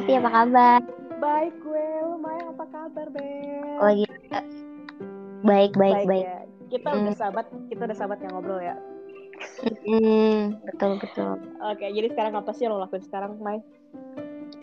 [0.00, 0.80] Tati apa kabar?
[1.20, 3.76] Baik gue, lumayan apa kabar Bel?
[3.84, 4.08] Lagi
[5.44, 6.24] baik baik baik.
[6.24, 6.40] ya.
[6.72, 8.80] Kita udah sahabat, kita udah sahabat yang ngobrol ya.
[9.60, 11.36] Hmm, betul betul.
[11.60, 13.60] Oke, jadi sekarang apa sih lo lakuin sekarang, Mai?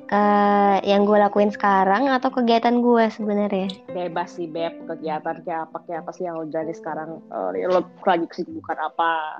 [0.10, 3.70] Eh, yang gue lakuin sekarang atau kegiatan gue sebenarnya?
[3.94, 4.90] Bebas sih, Beb.
[4.90, 7.22] Kegiatan kayak apa, kayak apa sih yang lo jalani sekarang?
[7.30, 9.38] Eh, lo lagi kesibukan apa?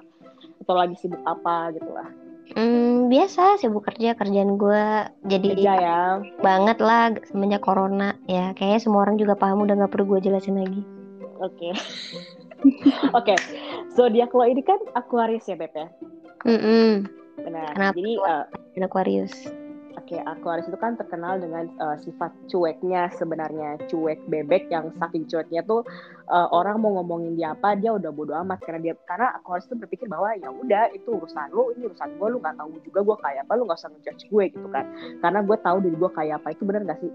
[0.62, 2.27] Atau lagi sibuk apa gitu lah.
[2.56, 4.84] Hmm, biasa sibuk kerja kerjaan gue
[5.28, 6.00] jadi Kerja ya.
[6.40, 10.56] banget lah semenjak corona ya kayaknya semua orang juga paham udah nggak perlu gue jelasin
[10.60, 10.82] lagi
[11.38, 11.70] Oke.
[13.18, 13.36] Oke,
[13.94, 15.88] zodiak lo ini kan Aquarius ya, Beb ya?
[16.50, 17.06] Mm-mm.
[17.38, 17.78] Benar.
[17.78, 19.34] Kenapa Jadi, eh, Aquarius
[20.08, 23.76] Oke, Aquarius itu kan terkenal dengan uh, sifat cueknya sebenarnya.
[23.92, 25.84] Cuek bebek yang saking cueknya tuh
[26.32, 28.64] uh, orang mau ngomongin dia apa dia udah bodo amat.
[28.64, 32.28] Karena dia karena Aquarius tuh berpikir bahwa ya udah itu urusan lu ini urusan gue
[32.32, 34.86] lu nggak tahu juga gue kayak apa lu nggak usah ngejudge gue gitu kan.
[35.20, 36.48] Karena gue tahu diri gue kayak apa.
[36.56, 37.12] Itu benar gak sih?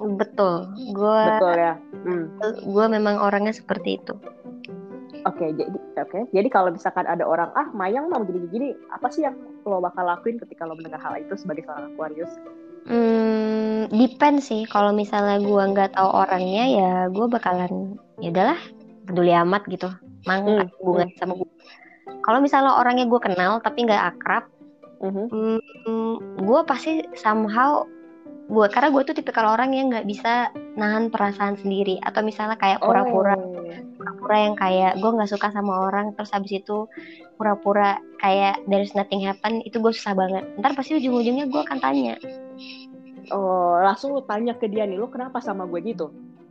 [0.00, 0.54] Betul.
[0.96, 1.74] Gue betul ya?
[2.08, 2.24] Hmm.
[2.56, 4.16] gue memang orangnya seperti itu
[5.28, 6.20] Oke, jadi oke.
[6.32, 9.36] Jadi kalau misalkan ada orang ah Mayang mau gini-gini, apa sih yang
[9.68, 12.32] lo bakal lakuin ketika lo mendengar hal itu sebagai seorang Aquarius?
[12.88, 14.64] Hmm, depend sih.
[14.64, 18.60] Kalau misalnya gue nggak tahu orangnya ya gue bakalan ya udahlah
[19.04, 19.88] peduli amat gitu.
[20.24, 21.48] Mang Hmm, hubungan sama gue.
[22.24, 24.44] Kalau misalnya orangnya gue kenal tapi nggak akrab,
[25.00, 25.26] Mhm.
[25.32, 27.84] hmm, gue pasti somehow
[28.50, 32.82] gue karena gue tuh tipikal orang yang nggak bisa nahan perasaan sendiri atau misalnya kayak
[32.82, 33.62] pura-pura Oh.
[33.94, 36.90] pura-pura yang kayak gue nggak suka sama orang terus habis itu
[37.38, 42.14] pura-pura kayak there's nothing happen itu gue susah banget ntar pasti ujung-ujungnya gue akan tanya
[43.30, 46.10] Oh, langsung lu tanya ke dia nih, lu kenapa sama gue gitu?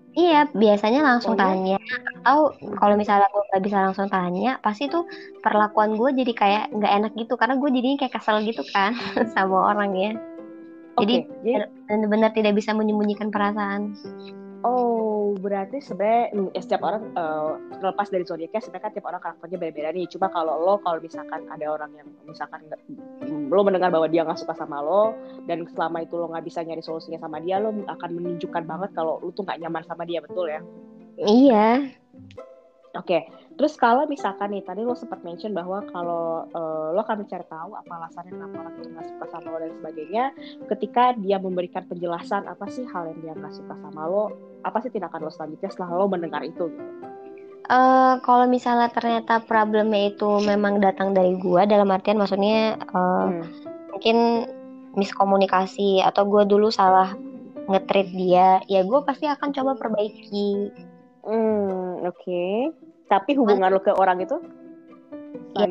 [0.09, 1.43] iya biasanya langsung Oh, iya?
[1.43, 1.77] tanya
[2.23, 2.39] atau
[2.79, 5.05] kalau misalnya gue nggak bisa langsung tanya pasti tuh
[5.39, 8.95] perlakuan gue jadi kayak nggak enak gitu karena gue jadinya kayak kesel gitu kan
[9.37, 10.17] sama orangnya
[11.03, 11.15] Jadi,
[11.45, 13.95] jadi benar-benar tidak bisa menyembunyikan perasaan
[14.59, 19.21] Oh, berarti sebenarnya hmm, ya setiap orang eh, terlepas dari zodiaknya sebenarnya kan tiap orang
[19.23, 20.05] karakternya beda-beda nih.
[20.11, 22.83] Cuma kalau lo kalau misalkan ada orang yang misalkan nggak-
[23.23, 25.15] hmm, lo mendengar bahwa dia nggak suka sama lo
[25.47, 29.23] dan selama itu lo nggak bisa nyari solusinya sama dia, lo akan menunjukkan banget kalau
[29.23, 30.59] lo tuh nggak nyaman sama dia, betul ya?
[31.19, 31.83] iya
[32.97, 37.45] Oke, terus kalau misalkan nih tadi lo sempat mention bahwa kalau eh, lo akan mencari
[37.45, 40.25] tahu apa alasannya kenapa orang itu nggak suka sama lo dan sebagainya,
[40.73, 44.33] ketika dia memberikan penjelasan apa sih hal yang dia nggak suka sama lo,
[44.65, 46.65] apa sih tindakan lo selanjutnya setelah lo mendengar itu?
[46.73, 46.81] Gitu.
[47.69, 53.45] Eh, kalau misalnya ternyata problemnya itu memang datang dari gua dalam artian maksudnya eh, Hmm.
[53.93, 54.17] mungkin
[54.97, 57.13] miskomunikasi atau gue dulu salah
[57.69, 60.73] nge-treat dia ya gue pasti akan coba perbaiki
[61.29, 62.43] Hmm, oke.
[63.05, 64.37] Tapi hubungan lo ke orang itu
[65.57, 65.65] ya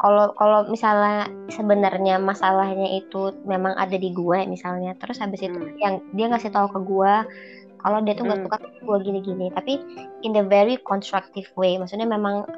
[0.00, 5.76] kalau kalau misalnya sebenarnya masalahnya itu memang ada di gue misalnya terus habis itu Hmm.
[5.78, 7.14] yang dia ngasih tahu ke gue
[7.82, 8.46] kalau dia tuh nggak Hmm.
[8.48, 9.78] suka gue gini-gini tapi
[10.24, 12.48] in the very constructive way maksudnya memang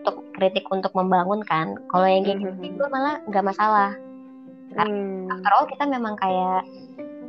[0.00, 3.92] untuk kritik untuk membangun kan kalau yang kayak gitu gue malah nggak masalah
[4.70, 5.26] Hmm.
[5.28, 6.62] after all kita memang kayak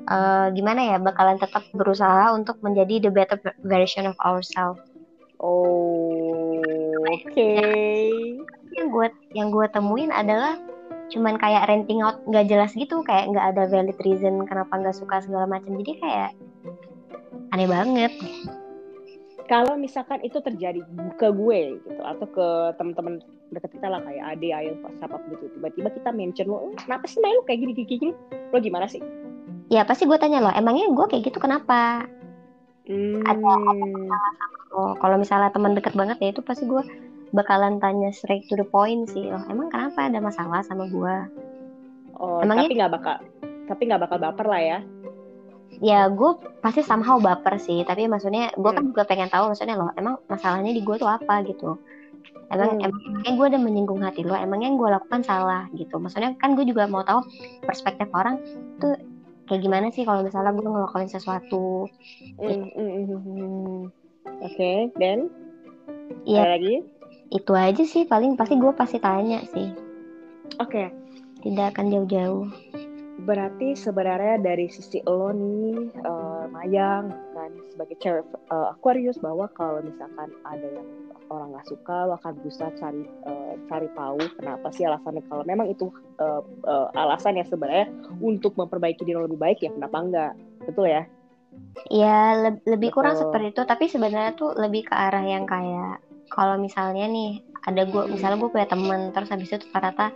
[0.08, 4.82] eh, gimana ya bakalan tetap berusaha untuk menjadi the better version of ourselves
[5.42, 6.62] Oh,
[7.10, 7.50] oke.
[8.78, 10.54] yang gue yang gue temuin adalah
[11.10, 15.20] cuman kayak renting out nggak jelas gitu kayak nggak ada valid reason kenapa nggak suka
[15.26, 16.32] segala macam jadi kayak
[17.52, 18.14] aneh banget
[19.50, 20.80] Kalau misalkan itu terjadi
[21.20, 22.48] ke gue gitu atau ke
[22.80, 23.20] teman-teman
[23.52, 27.20] dekat kita lah kayak ade, ayo, siapa gitu, tiba-tiba kita mention lo, "Eh, kenapa sih
[27.20, 28.14] Mai lo kayak gini, gini, gini?
[28.56, 29.04] Lo gimana sih?
[29.72, 32.04] Ya pasti gue tanya loh emangnya gue kayak gitu kenapa?
[32.84, 33.24] Hmm.
[34.72, 36.84] oh kalau misalnya teman deket banget ya itu pasti gue
[37.32, 39.24] bakalan tanya straight to the point sih.
[39.26, 41.16] Loh emang kenapa ada masalah sama gue
[42.14, 43.16] Oh, Emangnya- tapi nggak bakal,
[43.66, 44.80] tapi nggak bakal baper lah ya.
[45.82, 47.82] ya gue pasti somehow baper sih.
[47.82, 51.42] Tapi maksudnya gue kan juga pengen tahu maksudnya loh emang masalahnya di gue tuh apa?
[51.42, 51.82] gitu.
[52.52, 52.86] Emang Hmm.
[52.86, 54.36] emangnya gue udah menyinggung hati lo?
[54.36, 55.66] Emangnya yang gue lakukan salah?
[55.74, 55.98] gitu.
[55.98, 57.26] Maksudnya kan gue juga mau tahu
[57.64, 58.38] perspektif orang
[58.78, 58.94] tuh
[59.52, 61.92] kayak gimana sih kalau misalnya gue ngelakuin sesuatu
[62.40, 63.80] Hmm, hmm, hmm, hmm, hmm.
[64.48, 65.28] Oke, dan
[66.24, 66.48] Iya.
[66.48, 66.76] ada lagi?
[67.32, 69.76] itu aja sih paling pasti gue pasti tanya sih
[70.60, 70.88] Oke,
[71.44, 72.48] tidak akan jauh-jauh
[73.22, 79.84] berarti sebenarnya dari sisi lo nih, eh, Mayang kan sebagai cewek eh, Aquarius bahwa kalau
[79.84, 80.90] misalkan ada yang
[81.30, 85.22] orang nggak suka, lo akan berusaha cari eh, cari tahu kenapa sih alasannya.
[85.28, 89.70] Kalau memang itu eh, eh, alasan yang sebenarnya untuk memperbaiki diri lo lebih baik ya
[89.70, 90.34] kenapa enggak?
[90.66, 91.04] Betul ya?
[91.88, 93.28] ya leb- lebih kurang Betul.
[93.28, 96.00] seperti itu tapi sebenarnya tuh lebih ke arah yang kayak
[96.32, 100.16] kalau misalnya nih ada gue misalnya gue punya temen terus habis itu ternyata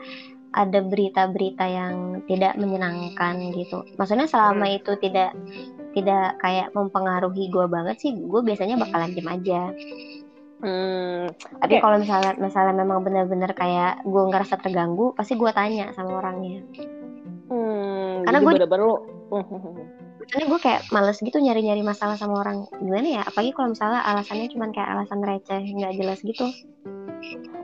[0.55, 1.93] ada berita-berita yang
[2.25, 4.77] tidak menyenangkan gitu maksudnya selama Hmm.
[4.79, 5.35] itu tidak
[5.91, 9.61] tidak kayak mempengaruhi gue banget sih gue biasanya bakalan diem aja
[10.65, 11.29] Hmm,
[11.61, 16.65] tapi kalau misalnya misalnya memang benar-benar kayak gue ngerasa terganggu pasti gue tanya sama orangnya.
[17.53, 18.97] Hmm, Karena bener-bener lo
[20.25, 22.65] Soalnya gue kayak males gitu nyari-nyari masalah sama orang.
[22.81, 23.21] Gimana ya?
[23.29, 26.49] Apalagi kalau misalnya alasannya cuma kayak alasan receh nggak jelas gitu.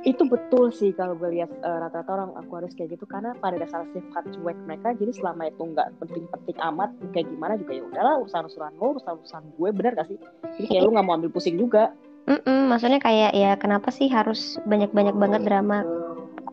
[0.06, 3.10] Itu betul sih kalau gue lihat eh, rata-rata orang Aquarius kayak gitu.
[3.10, 7.72] Karena pada dasar sifat cuek mereka jadi selama itu nggak penting-penting amat kayak gimana juga
[7.74, 10.18] ya udahlah urusan urusan lo urusan urusan gue bener gak sih?
[10.62, 14.62] Jadi kayak lu nggak mau ambil pusing juga Mm-mm, maksudnya kayak ya kenapa sih harus
[14.70, 15.82] banyak-banyak banget drama?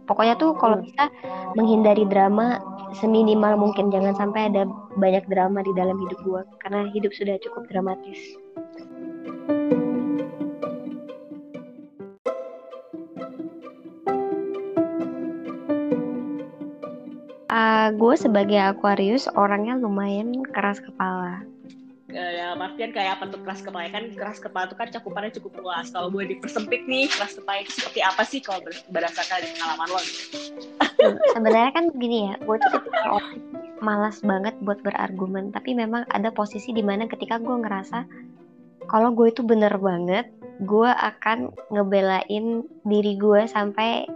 [0.08, 1.12] Pokoknya tuh kalau bisa
[1.52, 2.60] menghindari drama
[2.96, 3.92] seminimal mungkin.
[3.92, 4.64] Jangan sampai ada
[4.96, 8.20] banyak drama di dalam hidup gue karena hidup sudah cukup dramatis.
[17.88, 21.40] Gue sebagai Aquarius orangnya lumayan keras kepala
[22.08, 25.60] Eh, ya artian kayak apa tuh keras kepala kan keras kepala itu kan cakupannya cukup
[25.60, 25.92] luas.
[25.92, 30.00] Kalau boleh dipersempit nih keras kepala itu seperti apa sih kalau ber- berdasarkan pengalaman lo?
[31.36, 32.80] Sebenarnya kan gini ya gue tuh
[33.84, 38.02] malas banget buat berargumen tapi memang ada posisi di mana ketika gue ngerasa
[38.90, 40.26] kalau gue itu bener banget
[40.64, 44.08] gue akan ngebelain diri gue sampai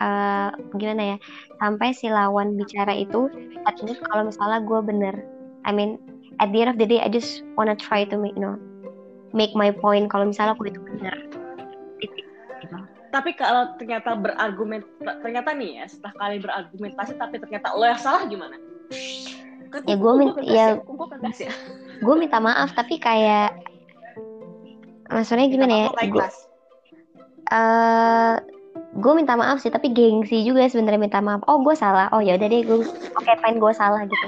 [0.00, 1.16] eh, gimana ya
[1.62, 3.30] sampai si lawan bicara itu
[3.68, 5.14] admit kalau misalnya gue bener
[5.64, 6.02] I mean
[6.38, 8.56] at the end of the day I just wanna try to make you know
[9.32, 10.80] make my point kalau misalnya gue itu.
[11.98, 12.76] Gitu.
[13.10, 14.82] tapi kalau ternyata berargumen
[15.22, 18.58] ternyata nih ya setelah kalian berargumentasi tapi ternyata lo yang salah gimana?
[19.70, 21.52] Kan Ya, kok- gua kok min- kegas ya- kegas ya.
[21.98, 23.54] gue minta maaf tapi kayak
[25.06, 25.86] maksudnya gimana ya?
[25.88, 26.26] Minta gue
[27.46, 28.34] eh
[28.94, 31.42] gue minta maaf sih tapi gengsi juga sebenarnya minta maaf.
[31.46, 32.10] Oh gue salah.
[32.10, 32.78] Oh ya udah deh gue
[33.12, 34.26] oke fine gue salah gitu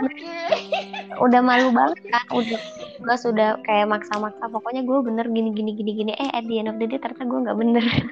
[0.00, 0.36] Oke.
[1.24, 2.60] udah malu banget kan udah
[3.00, 6.12] gue sudah kayak maksa-maksa pokoknya gue bener gini gini gini gini.
[6.16, 7.86] Eh at the end of the day ternyata gue nggak bener.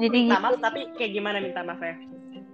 [0.00, 0.44] Jadi minta gitu.
[0.44, 1.94] maaf tapi kayak gimana minta maaf ya?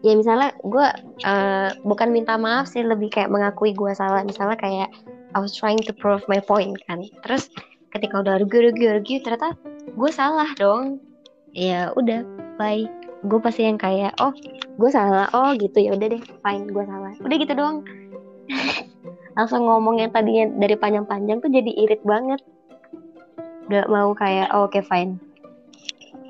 [0.00, 0.86] Ya misalnya gue
[1.24, 4.24] eh, bukan minta maaf sih lebih kayak mengakui gue salah.
[4.24, 4.88] Misalnya kayak
[5.32, 7.00] I was trying to prove my point kan.
[7.24, 7.48] Terus
[7.96, 8.72] ketika udah argue
[9.20, 9.56] ternyata
[9.88, 11.00] gue salah dong.
[11.56, 12.24] Ya udah
[12.60, 12.84] bye.
[13.28, 14.32] Gue pasti yang kayak oh
[14.80, 15.28] gue salah.
[15.36, 15.76] Oh gitu.
[15.76, 16.22] Ya udah deh.
[16.40, 17.12] Fine gue salah.
[17.20, 17.84] Udah gitu doang.
[19.36, 22.40] Langsung ngomong yang tadinya dari panjang-panjang tuh jadi irit banget.
[23.68, 25.29] Gak mau kayak oh, oke fine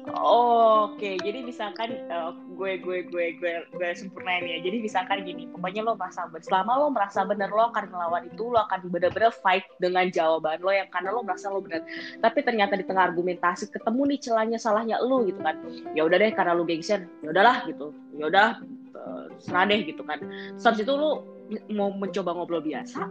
[0.09, 4.59] Oke, jadi misalkan eh, gue gue gue gue gue sempurnain ya.
[4.65, 6.45] Jadi misalkan gini, pokoknya lo merasa benar.
[6.47, 10.73] Selama lo merasa benar, lo akan melawan itu, lo akan benar-benar fight dengan jawaban lo
[10.73, 11.85] yang karena lo merasa lo benar.
[12.17, 15.61] Tapi ternyata di tengah argumentasi ketemu nih celahnya salahnya lo gitu kan.
[15.93, 17.93] Ya udah deh karena lo gengsian, ya udahlah gitu.
[18.17, 18.49] Ya udah
[18.97, 20.25] eh, serah deh gitu kan.
[20.57, 21.29] Habis itu lo
[21.75, 23.05] mau mencoba ngobrol biasa,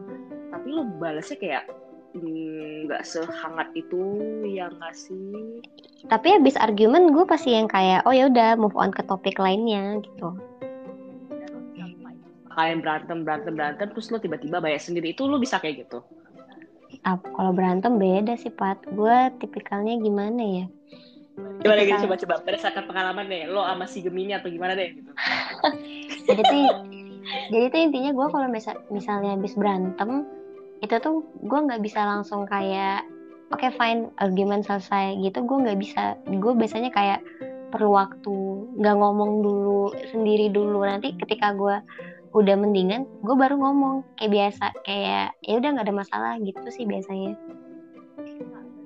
[0.50, 1.64] tapi lo balasnya kayak
[2.16, 4.02] mm, nggak sehangat itu
[4.46, 5.62] ya nggak sih?
[6.08, 10.00] Tapi habis argumen gue pasti yang kayak oh ya udah move on ke topik lainnya
[10.02, 10.34] gitu.
[12.50, 15.16] Kalian berantem berantem berantem terus lo tiba-tiba bayar sendiri.
[15.16, 16.04] Itu lo bisa kayak gitu?
[17.08, 18.82] Ap- kalau berantem beda sih Pat.
[18.90, 20.66] Gue tipikalnya gimana ya?
[21.64, 23.48] Gimana gitu Tipikal- coba-coba berdasarkan pengalaman deh.
[23.48, 25.12] Lo sama si Gemini atau gimana deh gitu.
[26.28, 26.58] Jadi tuh
[27.50, 30.26] jadi tuh intinya gue kalau misal, misalnya habis berantem
[30.80, 33.04] itu tuh gue nggak bisa langsung kayak
[33.52, 35.44] oke fine argumen selesai gitu.
[35.44, 36.16] Gue nggak bisa.
[36.28, 37.20] Gue biasanya kayak
[37.70, 38.36] perlu waktu
[38.80, 40.82] nggak ngomong dulu sendiri dulu.
[40.88, 41.84] Nanti ketika gue
[42.32, 44.08] udah mendingan gue baru ngomong.
[44.18, 47.36] Kayak biasa kayak ya udah nggak ada masalah gitu sih biasanya.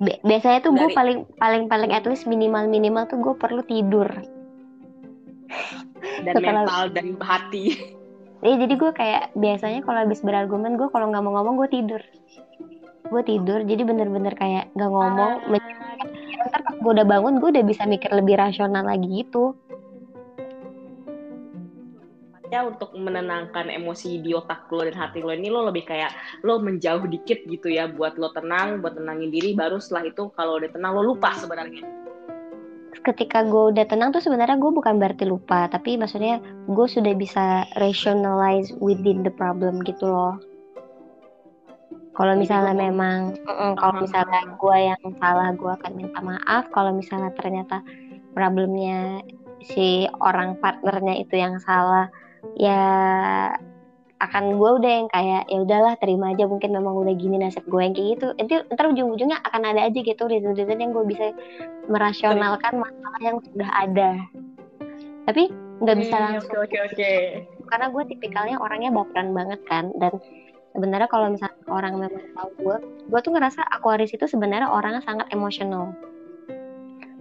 [0.02, 4.10] Bi- biasanya tuh gue paling paling paling at least minimal minimal tuh gue perlu tidur.
[6.26, 7.94] Dan Setelah- mental dan hati
[8.44, 12.02] Iya jadi gue kayak biasanya kalau habis berargumen gue kalau nggak mau ngomong gue tidur.
[13.08, 15.48] Gue tidur jadi bener-bener kayak nggak ngomong.
[15.48, 15.72] Men-
[16.44, 19.56] Ntar pas gue udah bangun gue udah bisa mikir lebih rasional lagi gitu.
[22.54, 26.14] ya untuk menenangkan emosi di otak lo dan hati lo ini lo lebih kayak
[26.46, 30.62] lo menjauh dikit gitu ya buat lo tenang buat tenangin diri baru setelah itu kalau
[30.62, 31.82] udah tenang lo lupa sebenarnya
[33.02, 36.38] Ketika gue udah tenang tuh sebenarnya gue bukan berarti lupa tapi maksudnya
[36.70, 40.38] gue sudah bisa rationalize within the problem gitu loh.
[42.14, 43.34] Kalau misalnya memang,
[43.74, 46.70] kalau misalnya gue yang salah gue akan minta maaf.
[46.70, 47.82] Kalau misalnya ternyata
[48.38, 49.26] problemnya
[49.66, 52.14] si orang partnernya itu yang salah,
[52.54, 52.86] ya
[54.24, 57.82] akan gue udah yang kayak ya udahlah terima aja mungkin memang udah gini nasib gue
[57.84, 58.28] yang kayak gitu.
[58.40, 61.36] Itu ntar ujung-ujungnya akan ada aja gitu reason-reason yang gue bisa
[61.92, 64.12] merasionalkan masalah yang sudah ada.
[65.28, 65.52] Tapi
[65.84, 66.96] nggak bisa hmm, langsung oke okay, oke.
[66.96, 67.18] Okay.
[67.68, 70.16] karena gue tipikalnya orangnya baperan banget kan dan
[70.72, 72.78] sebenarnya kalau misalnya orang memang tahu gue
[73.10, 75.92] gue tuh ngerasa Aquarius itu sebenarnya orangnya sangat emosional.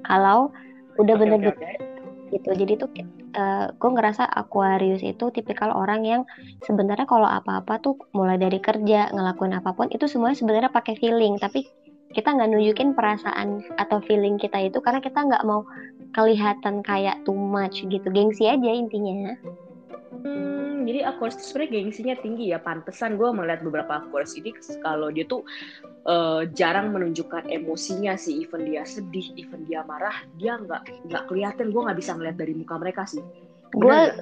[0.07, 0.53] Kalau
[1.01, 1.92] udah bener-bener okay, okay
[2.33, 2.49] gitu.
[2.57, 2.97] Jadi tuh uh,
[3.37, 6.23] eh, gue ngerasa Aquarius itu tipikal orang yang
[6.65, 11.37] sebenarnya kalau apa-apa tuh mulai dari kerja ngelakuin apa pun itu semuanya sebenarnya pakai feeling.
[11.37, 11.69] Tapi
[12.13, 15.65] kita nggak nunjukin perasaan atau feeling kita itu karena kita nggak mau
[16.17, 18.09] kelihatan kayak too much gitu.
[18.09, 19.37] Gengsi aja intinya
[20.13, 22.61] Hmm, jadi Aquarius itu sebenarnya gengsinya tinggi ya.
[22.61, 24.53] Pantesan gue melihat beberapa Aquarius ini
[24.85, 25.41] kalau dia tuh
[26.05, 28.45] uh, jarang menunjukkan emosinya sih.
[28.45, 31.73] Even dia sedih, even dia marah, dia nggak nggak kelihatan.
[31.73, 33.25] Gue nggak bisa ngeliat dari muka mereka sih.
[33.73, 34.13] Gue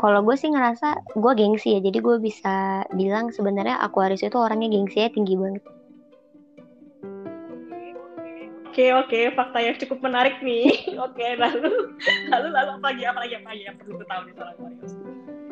[0.00, 1.80] kalau gue sih ngerasa gue gengsi ya.
[1.84, 5.62] Jadi gue bisa bilang sebenarnya Aquarius itu orangnya gengsinya tinggi banget.
[8.78, 10.70] Oke oke fakta yang cukup menarik nih.
[11.02, 11.90] oke lalu
[12.30, 14.92] lalu lalu apa lagi apa lagi apa lagi yang perlu tahu nih soal Aquarius?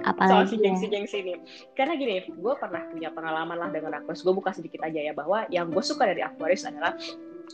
[0.06, 1.35] Apalagi soal si gengsi gengsi ini.
[1.75, 4.23] Karena gini, gue pernah punya pengalaman lah dengan Aquarius.
[4.23, 6.95] Gue buka sedikit aja ya bahwa yang gue suka dari Aquarius adalah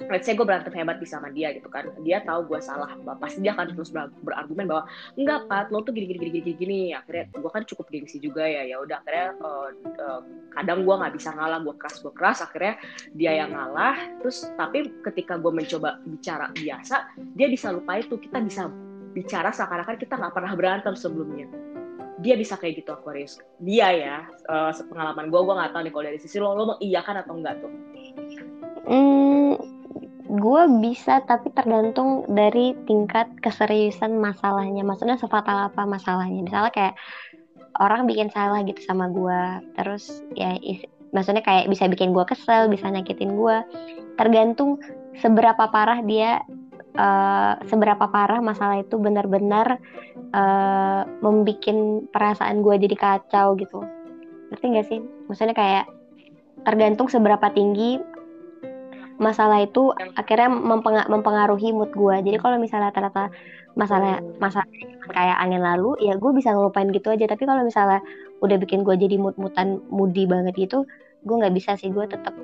[0.09, 1.93] let's say gue berantem hebat di sama dia gitu kan.
[2.01, 4.89] Dia tahu gue salah pasti dia akan terus ber berargumen bahwa
[5.21, 6.81] enggak pat lo tuh gini gini gini gini gini.
[6.97, 9.05] Akhirnya gue kan cukup gengsi juga ya ya udah.
[9.05, 9.69] Akhirnya uh,
[10.01, 10.21] uh,
[10.57, 12.39] kadang gue nggak bisa ngalah gue keras gue keras.
[12.41, 12.75] Akhirnya
[13.13, 13.97] dia yang ngalah.
[14.25, 18.17] Terus tapi ketika gue mencoba bicara biasa dia bisa lupa itu.
[18.17, 18.71] Kita bisa
[19.13, 21.45] bicara seakan-akan kita nggak pernah berantem sebelumnya.
[22.23, 23.37] Dia bisa kayak gitu Aquarius.
[23.61, 24.17] Dia ya
[24.49, 27.55] uh, sepengalaman gue gue nggak tahu nih kalau dari sisi lo lo mengiyakan atau enggak
[27.61, 27.73] tuh?
[28.83, 29.55] Hmm,
[30.33, 34.81] gue bisa tapi tergantung dari tingkat keseriusan masalahnya.
[34.81, 36.41] Maksudnya sefatal apa masalahnya.
[36.41, 36.95] Misalnya kayak
[37.81, 39.41] orang bikin salah gitu sama gue
[39.81, 43.57] terus ya is, maksudnya kayak bisa bikin gue kesel bisa nyakitin gue
[44.21, 44.77] tergantung
[45.17, 46.45] seberapa parah dia
[46.97, 49.81] uh, seberapa parah masalah itu benar-benar
[50.37, 53.81] uh, membuat perasaan gue jadi kacau gitu.
[54.53, 55.01] Ngerti gak sih?
[55.29, 55.85] Maksudnya kayak
[56.69, 57.97] tergantung seberapa tinggi
[59.23, 60.50] masalah itu akhirnya
[61.07, 63.31] mempengaruhi mood gue jadi kalau misalnya ternyata
[63.73, 64.69] masalah masalah
[65.12, 67.25] kayak angin lalu ya gue bisa ngelupain gitu aja.
[67.29, 68.00] Tapi kalau misalnya
[68.45, 70.85] udah bikin gue jadi mood-moodan moody banget gitu
[71.25, 71.88] gue nggak bisa sih.
[71.88, 72.37] Gue tetap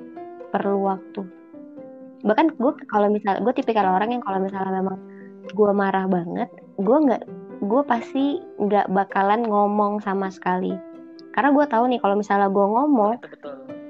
[0.49, 1.21] perlu waktu.
[2.25, 4.97] Bahkan gue kalau misalnya gue tipikal orang yang kalau misalnya memang
[5.49, 7.23] gue marah banget gue nggak
[7.65, 10.73] gue pasti nggak bakalan ngomong sama sekali.
[11.35, 13.21] Karena gue tahu nih kalau misalnya gue ngomong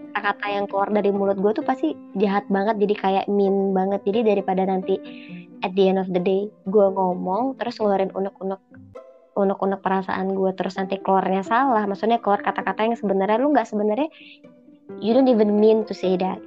[0.10, 4.02] kata-kata yang keluar dari mulut gue tuh pasti jahat banget jadi kayak mean banget.
[4.06, 4.96] Jadi daripada nanti
[5.62, 8.62] at the end of the day gue ngomong terus ngeluarin unek-unek
[9.38, 11.86] unek-unek perasaan gue terus nanti keluarnya salah.
[11.86, 14.10] Maksudnya keluar kata-kata yang sebenarnya lu nggak sebenarnya
[15.00, 16.42] you don't even mean to say that.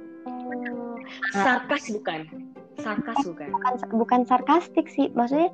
[1.33, 2.27] Sarkas bukan?
[2.81, 3.47] Sarkas bukan?
[3.53, 5.09] Bukan bukan sarkastik sih.
[5.13, 5.53] Maksudnya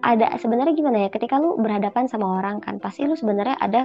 [0.00, 3.84] ada sebenarnya gimana ya ketika lu berhadapan sama orang kan pasti lu sebenarnya ada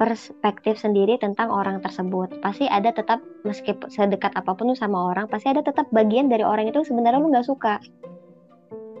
[0.00, 2.40] perspektif sendiri tentang orang tersebut.
[2.40, 6.42] Pasti ada tetap meskipun sedekat apa pun lu sama orang, pasti ada tetap bagian dari
[6.42, 7.78] orang itu sebenarnya lu nggak suka.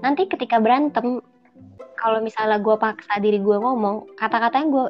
[0.02, 1.22] Nanti ketika berantem,
[1.94, 4.86] kalau misalnya gue paksa diri gue ngomong, kata-kata yang gue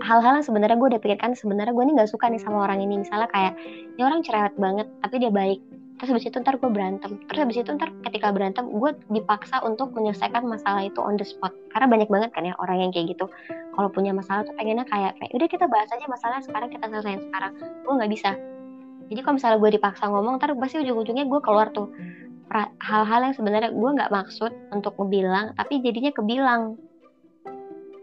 [0.00, 3.04] hal-hal yang sebenarnya gue udah pikirkan sebenarnya gue ini nggak suka nih sama orang ini.
[3.04, 3.54] Misalnya kayak
[3.96, 5.60] ini orang cerewet banget, tapi dia baik
[5.96, 7.16] terus habis itu ntar gue berantem.
[7.24, 11.52] Terus habis itu ntar ketika berantem gue dipaksa untuk menyelesaikan masalah itu on the spot.
[11.72, 13.26] Karena banyak banget kan ya orang yang kayak gitu.
[13.72, 17.22] Kalau punya masalah tuh pengennya kayak kayak udah kita bahas aja masalah sekarang kita selesaiin
[17.32, 17.52] sekarang.
[17.84, 18.30] Gue nggak bisa.
[19.06, 21.88] Jadi kalau misalnya gue dipaksa ngomong ntar pasti ujung-ujungnya gue keluar tuh.
[22.80, 26.62] Hal-hal yang sebenarnya gue nggak maksud untuk ngebilang tapi jadinya kebilang.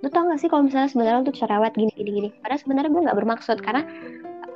[0.04, 2.30] Lu tau gak sih kalau misalnya sebenarnya untuk cerewet gini gini gini?
[2.44, 3.58] Padahal sebenarnya gue nggak bermaksud.
[3.64, 3.88] Karena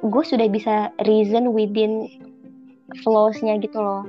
[0.04, 2.12] gue sudah bisa reason within
[3.04, 4.08] flows-nya gitu loh.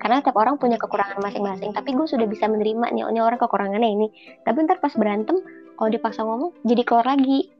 [0.00, 3.90] Karena tiap orang punya kekurangan masing-masing tapi gue sudah bisa menerima nih ini orang kekurangannya
[3.92, 4.08] ini.
[4.48, 5.36] Tapi ntar pas berantem
[5.76, 7.52] kalau dipaksa ngomong jadi keluar lagi.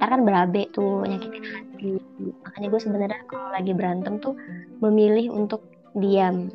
[0.00, 1.90] Ntar kan berabe tuh nyakitin hati.
[2.40, 4.32] Makanya gue sebenarnya kalau lagi berantem tuh
[4.80, 5.60] memilih untuk
[5.92, 6.48] diam.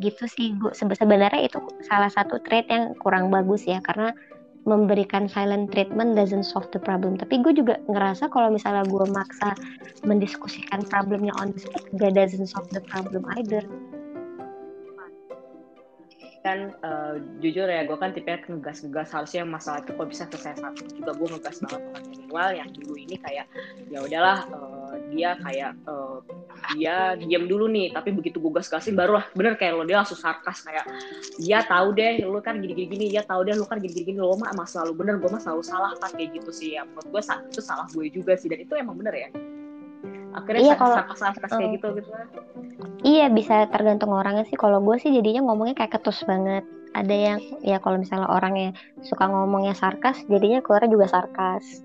[0.00, 4.16] Gitu sih gue sebenarnya itu salah satu trait yang kurang bagus ya karena
[4.64, 7.20] memberikan silent treatment doesn't solve the problem.
[7.20, 9.52] Tapi gue juga ngerasa kalau misalnya gue maksa
[10.08, 13.64] mendiskusikan problemnya on the spot, gak doesn't solve the problem either.
[16.44, 20.84] Kan uh, jujur ya, gue kan tipe ngegas-ngegas harusnya masalah itu kok bisa selesai satu
[20.92, 23.46] juga gue ngegas banget minimal yang dulu ini kayak
[23.88, 26.20] ya udahlah uh, dia kayak uh,
[26.72, 30.16] dia diam dulu nih tapi begitu gue gas-gasin baru lah bener kayak lo dia langsung
[30.16, 30.88] sarkas kayak
[31.36, 34.36] dia tahu deh lo kan gini-gini gini ya tahu deh lo kan gini-gini gini lo
[34.38, 36.76] mah emang selalu bener gue mah selalu salah kan kayak gitu sih.
[36.78, 39.28] Ya menurut gue itu salah gue juga sih dan itu emang bener ya.
[40.34, 42.10] Akhirnya iya, kalau sarkas sarkas kayak gitu gitu
[43.06, 44.58] iya bisa tergantung orangnya sih.
[44.58, 46.64] Kalau gue sih jadinya ngomongnya kayak ketus banget.
[46.94, 48.70] Ada yang ya kalau misalnya orangnya
[49.02, 51.82] suka ngomongnya sarkas jadinya keluarnya juga sarkas.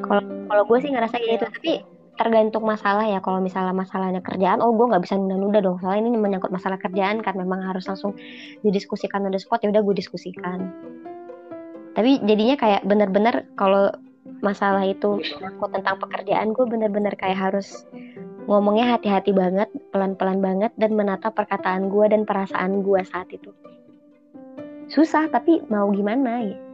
[0.00, 0.48] Kalau hmm.
[0.48, 1.72] kalau gue sih ngerasa gitu tapi
[2.20, 3.24] tergantung masalah ya.
[3.24, 5.80] Kalau misalnya masalahnya kerjaan oh gue nggak bisa nunda-nunda dong.
[5.80, 7.32] Soalnya ini menyangkut masalah kerjaan kan.
[7.40, 8.12] Memang harus langsung
[8.60, 10.68] didiskusikan on the ya udah gue diskusikan.
[11.96, 13.88] Tapi jadinya kayak bener-bener kalau
[14.44, 17.88] masalah itu menyangkut tentang pekerjaan gue bener-bener kayak harus
[18.44, 23.48] ngomongnya hati-hati banget pelan-pelan banget dan menata perkataan gue dan perasaan gue saat itu.
[24.92, 26.69] Susah tapi mau gimana ya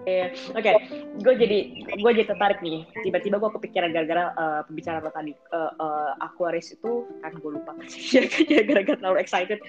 [0.00, 0.74] Oke, okay.
[1.20, 1.58] gue jadi
[2.00, 2.88] gue jadi tertarik nih.
[3.04, 5.32] Tiba-tiba gue kepikiran gara-gara uh, pembicaraan lo tadi.
[5.52, 7.76] Uh, uh, Aquarius itu kan gue lupa
[8.14, 8.24] ya
[8.64, 9.60] gara-gara terlalu excited.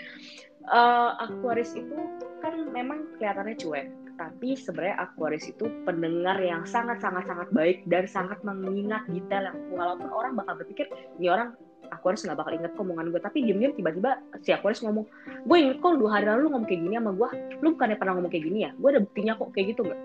[0.72, 1.98] Uh, Aquarius itu
[2.40, 8.06] kan memang kelihatannya cuek, tapi sebenarnya Aquarius itu pendengar yang sangat sangat sangat baik dan
[8.06, 10.86] sangat mengingat detail yang walaupun orang bakal berpikir
[11.18, 11.58] ini orang
[11.90, 13.22] Aquarius nggak bakal inget omongan gue.
[13.22, 15.06] Tapi diem-diem tiba-tiba si Aquarius ngomong
[15.48, 17.30] gue inget kok dua hari lalu ngomong kayak gini sama gue
[17.66, 18.72] lu bukannya pernah ngomong kayak gini ya?
[18.78, 20.02] Gue ada buktinya kok kayak gitu nggak?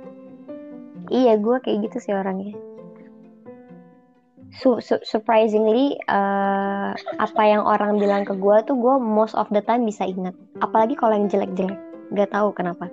[1.12, 2.54] Iya gue kayak gitu sih orangnya.
[4.56, 9.61] Su su surprisingly uh, apa yang orang bilang ke gue tuh gue most of the
[9.61, 10.33] time bisa ingat.
[10.64, 11.76] Apalagi kalau yang jelek-jelek.
[12.14, 12.87] Gak tahu kenapa.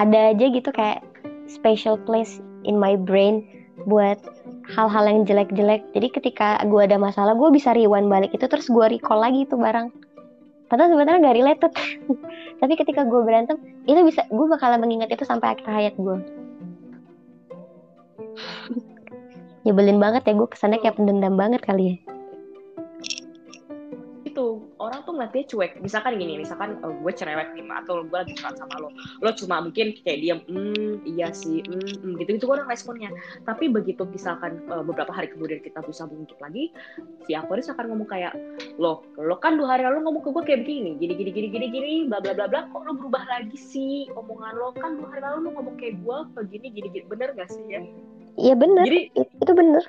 [0.00, 1.04] Ada aja gitu kayak
[1.44, 3.44] special place in my brain
[3.88, 4.20] buat
[4.76, 5.82] hal-hal yang jelek-jelek.
[5.96, 9.56] Jadi ketika gue ada masalah gue bisa rewind balik itu terus gue recall lagi itu
[9.56, 9.92] barang.
[10.70, 11.72] Padahal sebenarnya gak related
[12.60, 13.56] tapi ketika gue berantem
[13.88, 16.14] itu bisa gue bakalan mengingat itu sampai akhir hayat gue
[19.64, 22.19] nyebelin banget ya gue kesannya kayak pendendam banget kali ya
[24.80, 25.72] orang tuh ngeliatnya cuek.
[25.84, 28.88] Misalkan gini misalkan uh, gue cerewet nih atau gue lagi curhat sama lo.
[29.20, 33.12] Lo cuma mungkin kayak diam hmm iya sih hmm, hmm gitu gitu orang responnya.
[33.44, 36.72] Tapi begitu misalkan uh, beberapa hari kemudian kita bisa mengungkit lagi
[37.28, 38.32] si Aquarius akan ngomong kayak
[38.80, 41.66] lo lo kan dua hari lalu ngomong ke gue kayak begini gini gini gini gini
[41.68, 44.08] gini bla bla bla bla kok lo berubah lagi sih?
[44.16, 47.52] Omongan lo kan dua hari lalu lo ngomong kayak gue begini gini gini bener gak
[47.52, 47.84] sih ya?
[48.40, 48.88] Iya bener.
[48.88, 49.84] Jadi itu bener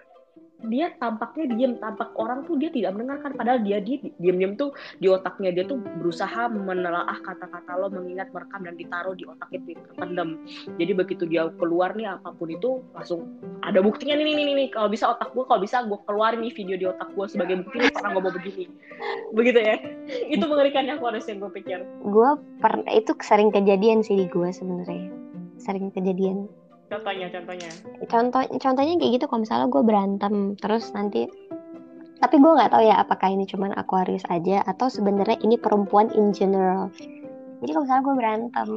[0.68, 3.34] dia tampaknya diem tampak orang tuh dia tidak mendengarkan.
[3.38, 8.66] Padahal dia dia diem-diem tuh di otaknya dia tuh berusaha menelaah kata-kata lo mengingat merekam
[8.66, 10.42] dan ditaruh di otak itu pendem.
[10.76, 14.70] Jadi begitu dia keluar nih apa pun itu langsung ada buktinya nih nih nih, nih.
[14.74, 17.78] kalau bisa otak gue kalau bisa gue keluarin nih video di otak gue sebagai bukti
[17.82, 18.66] nih pernah ngomong begini.
[19.32, 19.76] Begitu ya.
[20.30, 20.46] Itu
[21.22, 21.80] harus yang gue pikir.
[22.02, 25.14] Gue pernah itu sering kejadian sih di gue sebenarnya.
[25.62, 26.50] Sering kejadian
[26.92, 27.72] contohnya contohnya.
[28.12, 31.32] Contoh contohnya kayak gitu kalau misalnya gue berantem terus nanti
[32.22, 36.36] tapi gue nggak tahu ya apakah ini cuman Aquarius aja atau sebenarnya ini perempuan in
[36.36, 36.92] general.
[37.64, 38.70] Jadi kalau misalnya gue berantem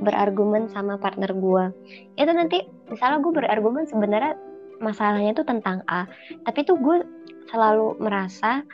[0.00, 1.64] berargumen sama partner gue
[2.16, 4.32] itu nanti misalnya gue berargumen sebenarnya
[4.80, 6.08] masalahnya tuh tentang A
[6.48, 7.04] tapi tuh gue
[7.52, 8.64] selalu merasa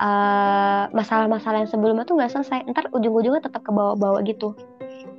[0.00, 2.64] eh, masalah-masalah yang sebelumnya tuh nggak selesai.
[2.70, 4.56] Ntar ujung-ujungnya tetap ke bawah-bawah gitu.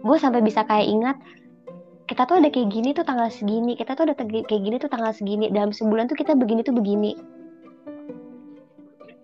[0.02, 1.18] Gue sampai bisa kayak ingat
[2.04, 5.16] kita tuh ada kayak gini tuh tanggal segini kita tuh ada kayak gini tuh tanggal
[5.16, 7.16] segini dalam sebulan tuh kita begini tuh begini.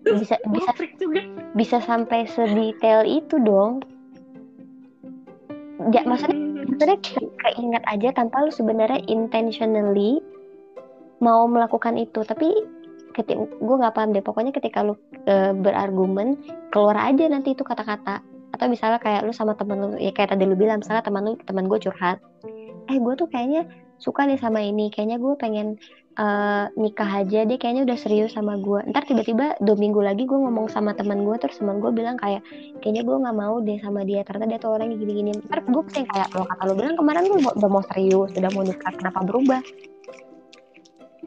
[0.00, 0.70] Bisa bisa
[1.52, 3.84] bisa sampai sedetail itu dong.
[5.92, 6.98] Ya maksudnya sebenarnya
[7.36, 10.24] keinget aja tanpa lu sebenarnya intentionally
[11.20, 12.24] mau melakukan itu.
[12.24, 12.48] Tapi
[13.12, 14.24] ketika gue nggak paham deh.
[14.24, 14.96] Pokoknya ketika lu
[15.28, 16.40] e, berargumen
[16.72, 18.24] keluar aja nanti itu kata-kata.
[18.56, 21.32] Atau misalnya kayak lu sama temen lu ya kayak tadi lu bilang misalnya teman lu
[21.44, 22.20] teman gue curhat
[22.90, 23.70] eh gue tuh kayaknya
[24.02, 25.78] suka nih sama ini kayaknya gue pengen
[26.18, 30.34] uh, nikah aja deh kayaknya udah serius sama gue ntar tiba-tiba dua minggu lagi gue
[30.34, 32.42] ngomong sama teman gue terus teman gue bilang kayak
[32.82, 36.08] kayaknya gue nggak mau deh sama dia ternyata dia tuh orangnya gini-gini ntar gue pengen
[36.10, 39.62] kayak lo kata lo bilang kemarin gue udah mau serius udah mau nikah kenapa berubah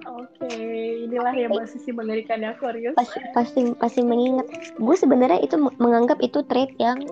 [0.03, 2.91] Oke, okay, inilah yang posisi mengerikan ya Aquarius.
[2.99, 4.51] Pasti, pasti, pasti mengingat.
[4.75, 7.07] Gue sebenarnya itu menganggap itu trait yang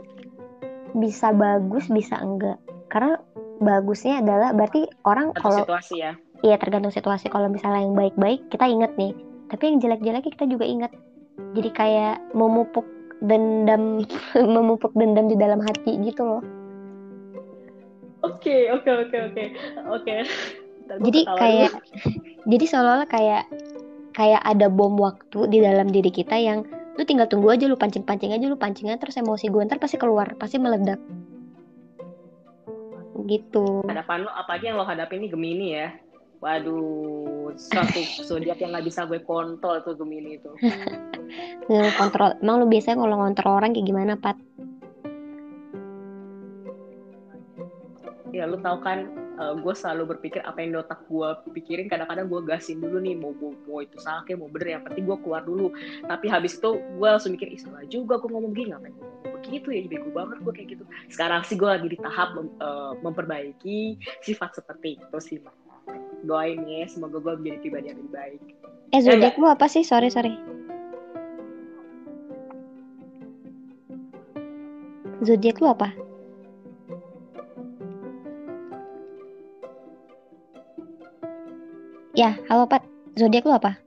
[0.99, 2.59] bisa bagus, bisa enggak.
[2.91, 3.15] Karena
[3.62, 6.13] bagusnya adalah berarti orang kalau situasi ya.
[6.41, 7.30] Iya tergantung situasi.
[7.30, 9.13] Kalau misalnya yang baik-baik kita inget nih.
[9.47, 10.91] Tapi yang jelek-jelek kita juga inget
[11.54, 12.86] jadi kayak memupuk
[13.21, 14.04] dendam
[14.56, 16.43] memupuk dendam di dalam hati gitu loh.
[18.21, 19.43] Oke oke oke oke.
[19.93, 20.15] Oke.
[20.91, 21.71] Jadi kayak
[22.45, 23.43] jadi seolah-olah kayak
[24.12, 26.67] kayak ada bom waktu di dalam diri kita yang
[27.00, 30.36] lu tinggal tunggu aja lu pancing-pancing aja lu pancingan terus emosi gue ntar pasti keluar
[30.36, 31.00] pasti meledak
[33.27, 33.86] gitu.
[33.86, 35.89] Hadapan lo apalagi yang lo hadapi ini Gemini ya?
[36.41, 40.51] Waduh tuh suatu zodiak yang nggak bisa gue kontrol tuh Gemini itu.
[41.71, 42.31] Nggak kontrol.
[42.43, 44.38] Emang lu biasanya kalau ngontrol orang kayak gimana Pat?
[48.31, 51.88] Ya lu tahu kan uh, gue selalu berpikir apa yang di otak gue pikirin.
[51.88, 54.79] Kadang-kadang gue gasin dulu nih mau mau, mau itu salah kayak mau bener.
[54.79, 55.67] Yang penting gue keluar dulu.
[56.07, 59.67] Tapi habis itu gue langsung mikir ih salah juga gue ngomong gini ngapain gue begitu
[59.75, 63.99] ya bego banget gue kayak gitu sekarang sih gue lagi di tahap mem, uh, memperbaiki
[64.23, 65.51] sifat seperti itu sih Mak.
[66.23, 68.41] doain ya semoga gue menjadi pribadi yang lebih baik
[68.95, 70.39] eh zodiak lu apa sih sorry sorry
[75.19, 75.91] zodiak lu apa
[82.11, 82.83] Ya, halo Pat.
[83.15, 83.79] Zodiak lu apa?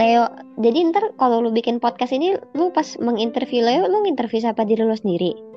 [0.00, 0.24] Leo.
[0.56, 4.80] Jadi ntar kalau lu bikin podcast ini, lu pas menginterview Leo, lu nginterview siapa diri
[4.80, 5.50] lu sendiri?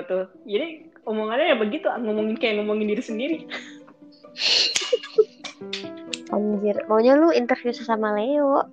[0.00, 3.38] betul jadi omongannya ya begitu ngomongin kayak ngomongin diri sendiri
[6.30, 8.64] Anjir, maunya lu interview sesama Leo.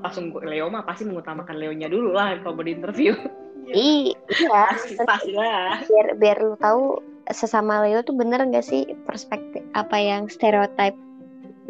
[0.00, 3.12] langsung gue Leo mah pasti mengutamakan Leonya dulu lah kalau mau di interview
[3.74, 4.14] iya.
[4.48, 6.96] pasti pasti lah Biar biar lu tahu
[7.28, 10.96] sesama Leo tuh bener gak sih perspektif apa yang stereotip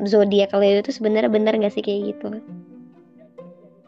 [0.04, 2.42] zodiak Leo itu sebenarnya bener gak sih kayak gitu?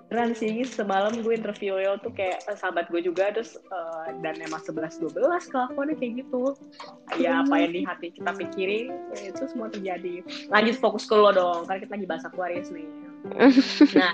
[0.09, 4.41] beneran sih semalam gue interview Leo tuh kayak eh, sahabat gue juga terus eh, dan
[4.41, 5.15] emang 11 12
[5.53, 6.57] kelakuannya kayak gitu.
[7.21, 10.25] Ya apa yang di hati kita pikirin ya itu semua terjadi.
[10.51, 12.89] Lanjut fokus ke lo dong karena kita lagi bahas Aquarius nih.
[14.01, 14.13] Nah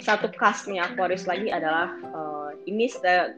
[0.00, 3.28] satu khasnya Aquarius lagi adalah eh, ini eh,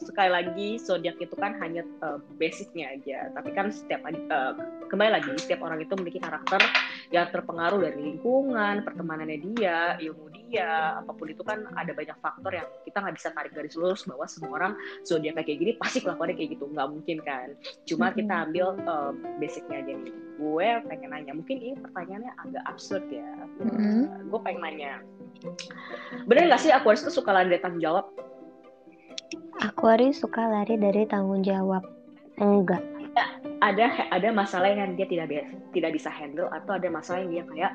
[0.00, 3.30] sekali lagi zodiak itu kan hanya eh, basicnya aja.
[3.36, 4.52] Tapi kan setiap eh,
[4.92, 6.60] kembali lagi setiap orang itu memiliki karakter
[7.08, 12.52] yang terpengaruh dari lingkungan pertemanannya dia ilmu dia apa pun itu kan ada banyak faktor
[12.52, 14.72] yang kita nggak bisa tarik garis lurus bahwa semua orang
[15.08, 17.48] zodiak kayak gini pasti kelakuannya kayak gitu nggak mungkin kan
[17.88, 23.04] cuma kita ambil eh, basicnya aja nih gue pengen nanya mungkin ini pertanyaannya agak absurd
[23.08, 23.24] ya
[23.64, 24.28] Mhm.
[24.28, 24.92] gue pengen nanya
[26.28, 28.12] bener nggak sih Aquarius itu suka lari dari tanggung jawab
[29.64, 31.86] Aquarius suka lari dari tanggung jawab.
[32.40, 32.91] Enggak.
[33.62, 35.28] Ada ada masalah yang dia tidak
[35.70, 37.72] tidak bisa handle atau ada masalah yang dia kayak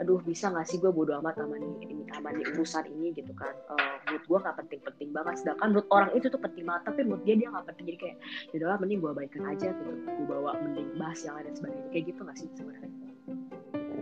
[0.00, 3.34] aduh bisa nggak sih gue bodo amat sama nih ini sama nih urusan ini gitu
[3.34, 3.50] kan.
[3.74, 5.34] Eh, menurut gue nggak penting-penting banget.
[5.42, 7.84] Sedangkan menurut orang itu tuh penting banget tapi menurut dia dia nggak penting.
[7.90, 8.16] Jadi kayak
[8.54, 9.90] ya mending gue abaikan aja gitu.
[10.06, 11.88] Gue bawa mending bahas yang lain dan sebagainya.
[11.90, 12.90] Kayak gitu nggak sih sebenarnya?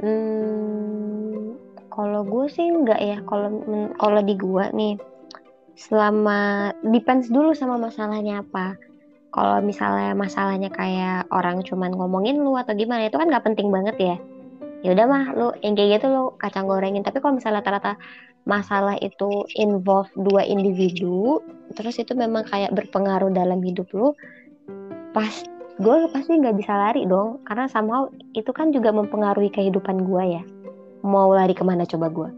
[0.02, 1.44] Hmm,
[1.88, 3.18] kalau gue sih enggak ya.
[3.24, 3.48] Kalau
[3.96, 5.00] kalau di gua nih,
[5.78, 8.76] selama depends dulu sama masalahnya apa.
[9.32, 13.96] Kalau misalnya masalahnya kayak orang cuman ngomongin lu atau gimana, itu kan nggak penting banget
[13.96, 14.16] ya.
[14.84, 17.00] Ya udah mah, lu yang kayak gitu lu kacang gorengin.
[17.00, 17.96] Tapi kalau misalnya rata-rata
[18.44, 21.40] masalah itu involve dua individu,
[21.72, 24.12] terus itu memang kayak berpengaruh dalam hidup lu,
[25.16, 25.32] pas
[25.80, 30.42] gue pasti nggak bisa lari dong, karena somehow itu kan juga mempengaruhi kehidupan gue ya.
[31.00, 32.28] Mau lari ke mana coba gue?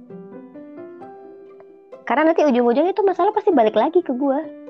[2.05, 4.64] Karena nanti ujung-ujungnya itu masalah pasti balik lagi ke gue.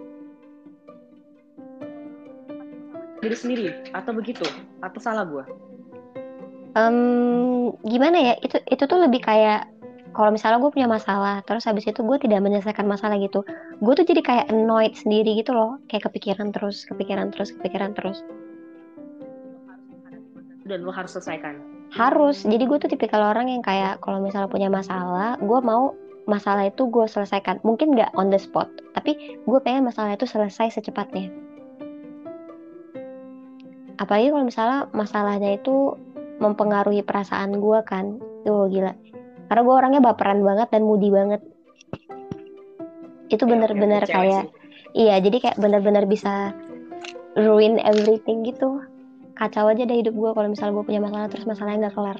[3.25, 4.45] Diri sendiri atau begitu
[4.85, 5.45] atau salah gue
[6.75, 8.35] Em, gimana ya?
[8.43, 9.71] Itu itu tuh lebih kayak
[10.11, 13.47] kalau misalnya gue punya masalah, terus habis itu gue tidak menyelesaikan masalah gitu,
[13.79, 18.23] gue tuh jadi kayak annoyed sendiri gitu loh, kayak kepikiran terus, kepikiran terus, kepikiran terus.
[20.65, 21.61] dan lo harus selesaikan
[21.93, 22.43] Harus.
[22.43, 25.95] Jadi gue tuh tipikal orang yang kayak kalau misalnya punya masalah, gue mau
[26.27, 27.63] masalah itu gue selesaikan.
[27.63, 31.44] Mungkin nggak on the spot, tapi gue pengen masalah itu selesai secepatnya.
[33.99, 35.95] Apalagi kalau misalnya masalahnya itu
[36.43, 38.91] mempengaruhi perasaan gue kan, tuh gila.
[39.47, 41.41] Karena gue orangnya baperan banget dan moody banget.
[43.31, 44.51] Itu Ya, bener-bener cewek kayak, sih.
[45.07, 46.51] iya jadi kayak bener-bener bisa
[47.39, 48.83] ruin everything gitu.
[49.35, 52.19] Kacau aja deh hidup gue kalau misalnya gue punya masalah terus masalahnya nggak kelar.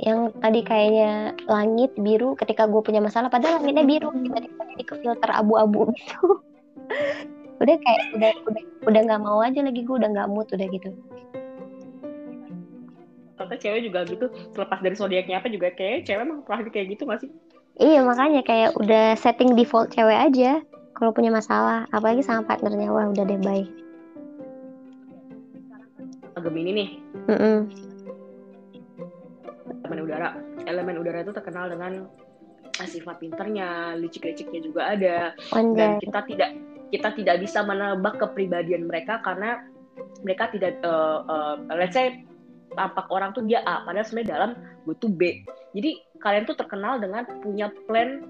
[0.00, 1.12] Yang tadi kayaknya
[1.46, 6.40] langit biru ketika gue punya masalah, padahal langitnya biru tiba-tiba jadi ke filter abu-abu gitu.
[7.60, 10.90] udah kayak udah udah udah nggak mau aja lagi gue udah nggak mood udah gitu.
[13.36, 17.08] Ternyata cewek juga gitu terlepas dari zodiaknya apa juga kayak cewek emang pernah kayak gitu
[17.08, 17.30] gak sih
[17.80, 20.60] Iya makanya kayak udah setting default cewek aja
[20.92, 23.64] kalau punya masalah, apalagi sama partnernya wah udah deh bye.
[26.40, 26.88] Gemini nih
[27.28, 27.68] Mm-mm.
[29.84, 30.28] elemen udara
[30.64, 32.08] elemen udara itu terkenal dengan
[32.80, 35.16] sifat pinternya licik-liciknya juga ada
[35.76, 36.00] dan Anjay.
[36.00, 36.50] kita tidak
[36.90, 39.64] kita tidak bisa menebak kepribadian mereka karena
[40.22, 42.22] mereka tidak eh, eh, let's say
[42.74, 44.50] tampak orang tuh dia A padahal sebenarnya dalam
[44.86, 45.42] gue tuh B
[45.74, 48.22] jadi kalian tuh terkenal dengan punya plan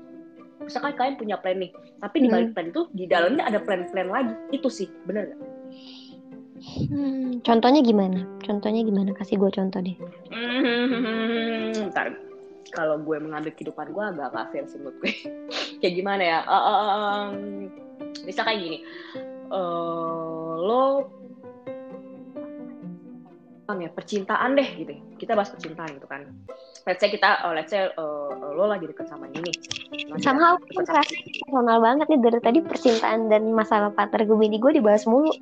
[0.60, 4.34] misalkan kalian punya plan nih tapi di balik plan itu di dalamnya ada plan-plan lagi
[4.52, 5.40] itu sih bener gak?
[6.60, 8.20] Hmm, contohnya gimana?
[8.44, 9.16] Contohnya gimana?
[9.16, 9.96] Kasih gue contoh deh.
[10.28, 12.20] Hmm, ntar
[12.76, 15.12] kalau gue mengambil kehidupan gue agak gak fair sih menurut gue.
[15.80, 16.38] Kayak gimana ya?
[16.46, 17.32] Uh, um,
[18.24, 18.78] bisa kayak gini.
[19.50, 20.84] Uh, lo
[23.80, 26.28] ya percintaan deh gitu kita bahas percintaan gitu kan
[26.84, 29.52] let's say kita uh, let's say uh, lo lagi deket sama ini
[30.20, 34.72] sama aku kan personal banget nih dari tadi percintaan dan masalah partner gue ini gue
[34.76, 35.32] dibahas mulu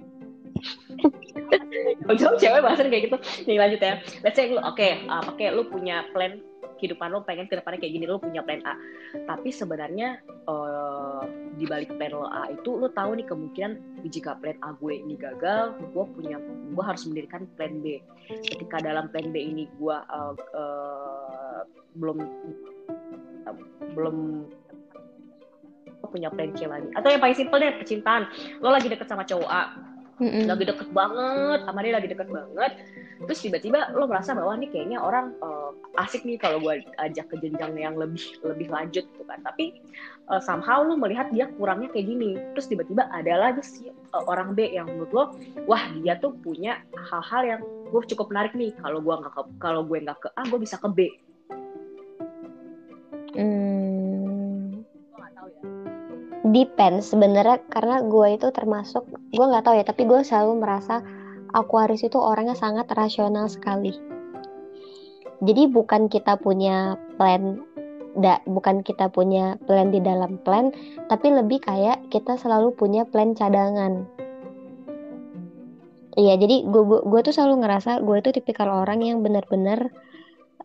[2.10, 3.16] Ujung cewek bahasan kayak gitu.
[3.46, 4.02] Nih lanjut ya.
[4.26, 6.42] Let's say lu oke, okay, uh, oke okay, lu punya plan
[6.78, 8.74] kehidupan lo pengen ke depannya kayak gini lo punya plan A.
[9.26, 11.26] Tapi sebenarnya uh,
[11.58, 15.18] di balik plan lo A itu lo tahu nih kemungkinan jika plan A gue ini
[15.18, 16.38] gagal gue punya
[16.72, 17.98] gue harus mendirikan plan B.
[18.30, 21.60] Ketika dalam plan B ini gue uh, uh,
[21.98, 22.18] belum
[23.44, 23.56] uh,
[23.92, 24.46] belum
[26.08, 26.88] punya plan C lagi.
[26.94, 28.30] Atau yang paling simpel deh percintaan.
[28.62, 29.64] Lo lagi deket sama cowok A.
[30.18, 30.50] Mm-hmm.
[30.50, 32.72] lagi deket banget sama dia lagi deket banget
[33.26, 37.36] terus tiba-tiba lo merasa bahwa nih kayaknya orang uh, asik nih kalau gue ajak ke
[37.42, 39.42] jenjang yang lebih lebih lanjut gitu kan.
[39.42, 39.82] Tapi
[40.30, 42.38] uh, somehow lo melihat dia kurangnya kayak gini.
[42.54, 45.24] Terus tiba-tiba ada lagi si uh, orang B yang menurut lo
[45.66, 46.78] wah dia tuh punya
[47.10, 50.58] hal-hal yang gue cukup menarik nih kalau gue nggak kalau gue nggak ke A gue
[50.62, 50.98] bisa ke B.
[53.34, 54.82] Hmm.
[56.48, 61.04] Depends sebenarnya karena gue itu termasuk gue nggak tahu ya tapi gue selalu merasa
[61.52, 63.96] Aquarius itu orangnya sangat rasional sekali.
[65.38, 67.62] Jadi bukan kita punya plan
[68.18, 70.74] da, bukan kita punya plan di dalam plan
[71.06, 74.04] tapi lebih kayak kita selalu punya plan cadangan.
[76.18, 79.94] Iya, jadi gue, tuh selalu ngerasa gue itu tipikal orang yang benar-benar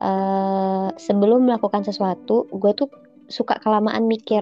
[0.01, 2.89] uh, sebelum melakukan sesuatu, gue tuh
[3.29, 4.41] suka kelamaan mikir.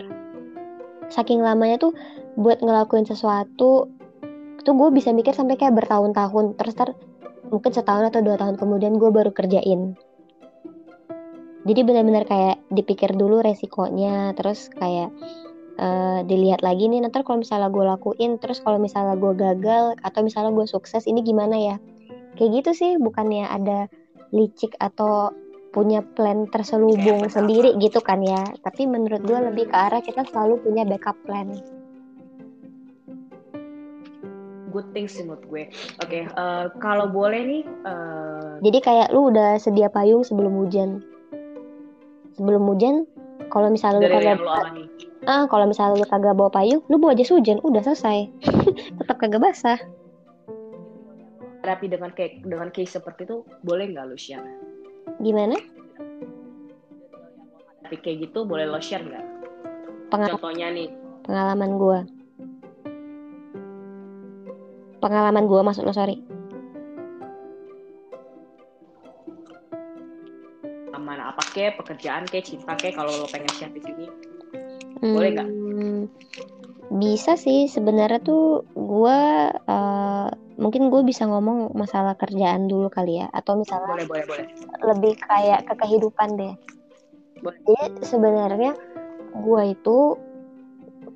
[1.11, 1.91] Saking lamanya tuh
[2.39, 3.91] buat ngelakuin sesuatu
[4.61, 6.57] tuh gue bisa mikir sampai kayak bertahun-tahun.
[6.57, 6.89] Terus ter
[7.51, 9.93] mungkin setahun atau dua tahun kemudian gue baru kerjain.
[11.61, 15.13] Jadi benar-benar kayak dipikir dulu resikonya terus kayak
[15.77, 20.19] uh, dilihat lagi nih nanti kalau misalnya gue lakuin terus kalau misalnya gue gagal atau
[20.25, 21.75] misalnya gue sukses ini gimana ya?
[22.39, 23.85] Kayak gitu sih bukannya ada
[24.33, 25.29] licik atau
[25.71, 28.41] punya plan terselubung ya, sendiri gitu kan ya.
[28.65, 31.80] Tapi menurut gue lebih ke arah kita selalu punya backup plan
[34.71, 35.63] good things sih menurut gue
[36.01, 38.57] oke okay, uh, eh, kalau boleh nih uh...
[38.63, 41.03] jadi kayak lu udah sedia payung sebelum hujan
[42.39, 43.05] sebelum hujan
[43.51, 44.39] kalau misalnya lu kagak
[45.29, 48.31] ah kalau misalnya lu kagak bawa payung lu bawa jas hujan udah selesai
[49.03, 49.77] tetap kagak basah
[51.61, 54.71] tapi dengan kayak dengan case seperti itu boleh nggak lu share
[55.21, 55.57] Gimana?
[57.85, 59.25] Tapi kayak gitu boleh lo share nggak?
[60.13, 60.89] Pengal Contohnya nih.
[61.27, 61.99] Pengalaman gue.
[65.01, 66.21] Pengalaman gue maksud lo sorry.
[71.01, 74.05] Mana apa ke pekerjaan ke cinta ke kalau lo pengen share di sini
[75.01, 75.49] boleh nggak?
[75.49, 75.99] Hmm,
[76.93, 79.19] bisa sih sebenarnya tuh gue
[79.65, 80.29] uh,
[80.61, 84.45] mungkin gue bisa ngomong masalah kerjaan dulu kali ya atau misalnya boleh, boleh, boleh.
[84.85, 86.53] lebih kayak ke kehidupan deh
[87.41, 87.57] boleh.
[87.65, 88.71] jadi sebenarnya
[89.41, 89.97] gue itu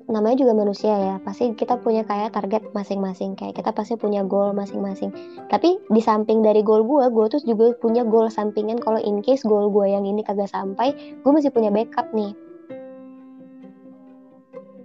[0.06, 4.54] namanya juga manusia ya pasti kita punya kayak target masing-masing kayak kita pasti punya goal
[4.54, 5.10] masing-masing.
[5.50, 8.78] Tapi di samping dari goal gue gue tuh juga punya goal sampingan.
[8.78, 12.34] Kalau in case goal gue yang ini kagak sampai gue masih punya backup nih.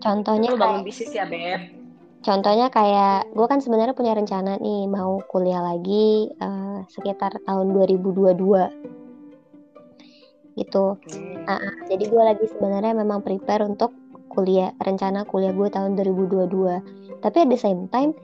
[0.01, 1.77] Contohnya Lu bangun bisnis ya beb?
[2.21, 10.57] Contohnya kayak gue kan sebenarnya punya rencana nih mau kuliah lagi uh, sekitar tahun 2022
[10.57, 10.97] gitu.
[11.45, 14.00] Uh, jadi gue lagi sebenarnya memang prepare untuk
[14.31, 17.19] kuliah rencana kuliah gue tahun 2022.
[17.21, 18.15] Tapi at the same time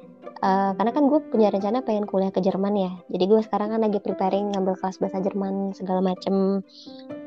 [0.41, 2.91] uh, karena kan gue punya rencana pengen kuliah ke Jerman ya.
[3.11, 6.63] Jadi gue sekarang kan lagi preparing ngambil kelas bahasa Jerman segala macem.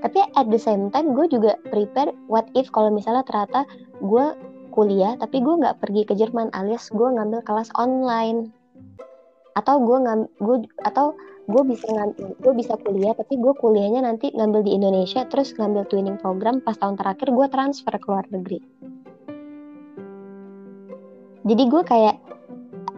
[0.00, 3.68] Tapi at the same time gue juga prepare what if kalau misalnya ternyata
[4.00, 4.26] gue
[4.70, 8.54] kuliah tapi gue nggak pergi ke Jerman alias gue ngambil kelas online
[9.58, 11.12] atau gue ngam gue atau
[11.50, 16.16] gue bisa gue bisa kuliah tapi gue kuliahnya nanti ngambil di Indonesia terus ngambil twinning
[16.16, 18.58] program pas tahun terakhir gue transfer ke luar negeri.
[21.44, 22.16] Jadi gue kayak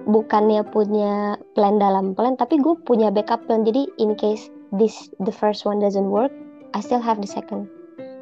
[0.05, 3.65] bukannya punya plan dalam plan tapi gue punya backup plan.
[3.65, 6.31] Jadi in case this the first one doesn't work
[6.77, 7.67] I still have the second.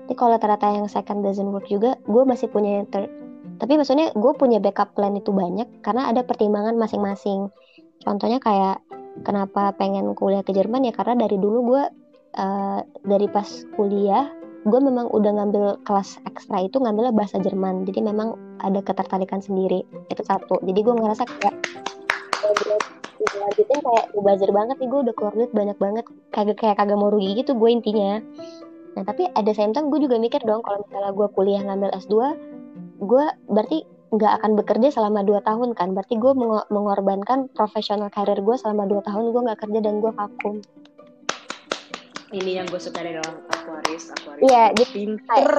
[0.07, 3.11] Tapi kalau ternyata yang second doesn't work juga gue masih punya yang third
[3.61, 7.53] tapi maksudnya gue punya backup plan itu banyak karena ada pertimbangan masing-masing.
[8.01, 8.81] Contohnya kayak
[9.27, 11.83] kenapa pengen kuliah ke Jerman ya karena dari dulu gue
[12.39, 17.89] uh, dari pas kuliah gue memang udah ngambil kelas ekstra itu ngambilnya bahasa Jerman.
[17.89, 19.89] Jadi memang ada ketertarikan sendiri.
[20.13, 20.61] Itu satu.
[20.61, 21.57] Jadi gue ngerasa kayak
[23.31, 26.05] lanjutin kayak buzzer banget nih gue udah keluar duit banyak banget.
[26.29, 28.21] Kagak kayak kagak mau rugi gitu gue intinya.
[29.01, 32.17] Nah tapi ada same time gue juga mikir dong kalau misalnya gue kuliah ngambil S2
[33.01, 33.79] gue berarti
[34.11, 35.95] nggak akan bekerja selama dua tahun kan.
[35.95, 40.13] Berarti gue meng mengorbankan profesional karir gue selama dua tahun gue nggak kerja dan gue
[40.13, 40.63] vakum.
[42.31, 44.15] Ini yang gue suka dari orang Aquarius.
[44.15, 45.51] Aquarius iya jadi pinter.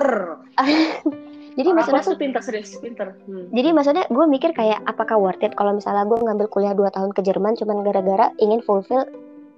[1.52, 3.12] Jadi Orang maksudnya tuh pinter serius pinter.
[3.28, 3.52] Hmm.
[3.52, 7.12] Jadi maksudnya gue mikir kayak apakah worth it kalau misalnya gue ngambil kuliah 2 tahun
[7.12, 9.04] ke Jerman cuman gara-gara ingin fulfill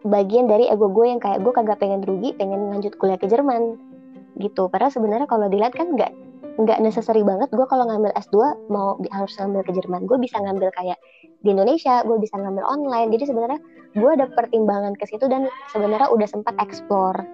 [0.02, 3.78] bagian dari ego gue yang kayak gue kagak pengen rugi, pengen lanjut kuliah ke Jerman
[4.42, 4.66] gitu.
[4.74, 6.10] Padahal sebenarnya kalau dilihat kan nggak
[6.58, 7.50] nggak necessary banget.
[7.50, 10.06] Gue kalau ngambil S2 mau harus ngambil ke Jerman.
[10.06, 11.00] Gue bisa ngambil kayak
[11.42, 13.10] di Indonesia, gue bisa ngambil online.
[13.10, 13.60] Jadi sebenarnya
[13.98, 17.26] gue ada pertimbangan ke situ dan sebenarnya udah sempat explore.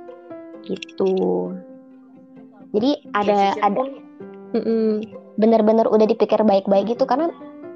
[0.64, 1.52] Gitu.
[2.72, 3.82] Jadi ada ada
[5.40, 7.30] bener-bener udah dipikir baik-baik gitu karena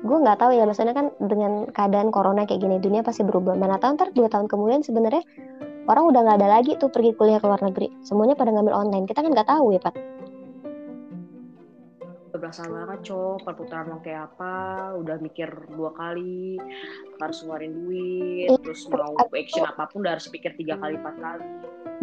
[0.04, 0.64] gue nggak tahu ya.
[0.64, 3.60] Maksudnya kan dengan keadaan corona kayak gini dunia pasti berubah.
[3.60, 5.22] Mana tahu ntar dua tahun kemudian sebenarnya
[5.92, 7.92] orang udah nggak ada lagi tuh pergi kuliah ke luar negeri.
[8.00, 9.06] Semuanya pada ngambil online.
[9.12, 10.13] Kita kan nggak tahu ya pak
[12.38, 14.54] berasa banget cok perputaran mau kayak apa
[14.98, 16.58] udah mikir dua kali
[17.22, 21.16] harus ngeluarin duit Iya, terus mau action apa pun udah harus pikir tiga kali empat
[21.22, 21.46] kali.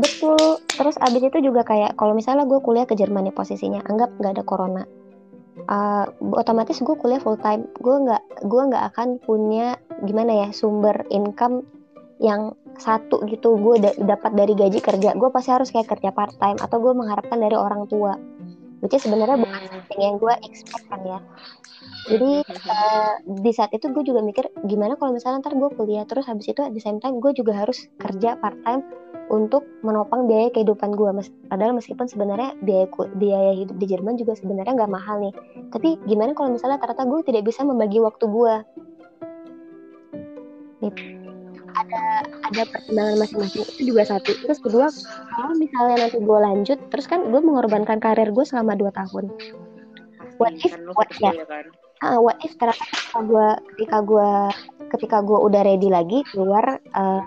[0.00, 0.62] Betul.
[0.70, 4.34] Terus abis itu juga kayak kalau misalnya gue kuliah ke Jerman nih posisinya anggap nggak
[4.38, 4.84] ada corona
[5.68, 6.08] Uh,
[6.40, 9.76] otomatis gue kuliah full time gue nggak gue nggak akan punya
[10.08, 11.68] gimana ya sumber income
[12.16, 13.60] yang satu gitu.
[13.60, 15.12] Gue da- dapat dari gaji kerja.
[15.20, 18.16] Gue pasti harus kayak kerja part time atau gue mengharapkan dari orang tua
[18.80, 21.18] which sebenarnya bukan something yang gue expect kan ya.
[22.08, 26.24] Jadi eh, di saat itu gue juga mikir gimana kalau misalnya ntar gue kuliah terus
[26.28, 28.82] habis itu at the same time gue juga harus kerja part time
[29.30, 34.34] untuk menopang biaya kehidupan gue Mes- padahal meskipun sebenarnya biaya biaya hidup di Jerman juga
[34.34, 35.34] sebenarnya nggak mahal nih.
[35.70, 38.54] Tapi gimana kalau misalnya ternyata gue tidak bisa membagi waktu gue
[42.50, 43.62] ada pertimbangan masing-masing.
[43.64, 44.30] Itu juga satu.
[44.34, 44.86] Terus kedua
[45.36, 49.24] kalau misalnya nanti gue lanjut terus kan gue mengorbankan karir gue selama 2 tahun.
[50.40, 51.30] What if- lu what- ya.
[51.36, 51.64] kuliah kan?
[52.00, 54.30] Ah, what if ternyata ketika gue ketika gue
[54.90, 57.22] ketika gue udah ready lagi keluar eh,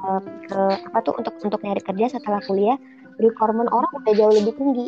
[0.50, 2.76] ke apa tuh untuk untuk nyari kerja setelah kuliah
[3.22, 4.88] requirement orang udah jauh lebih tinggi.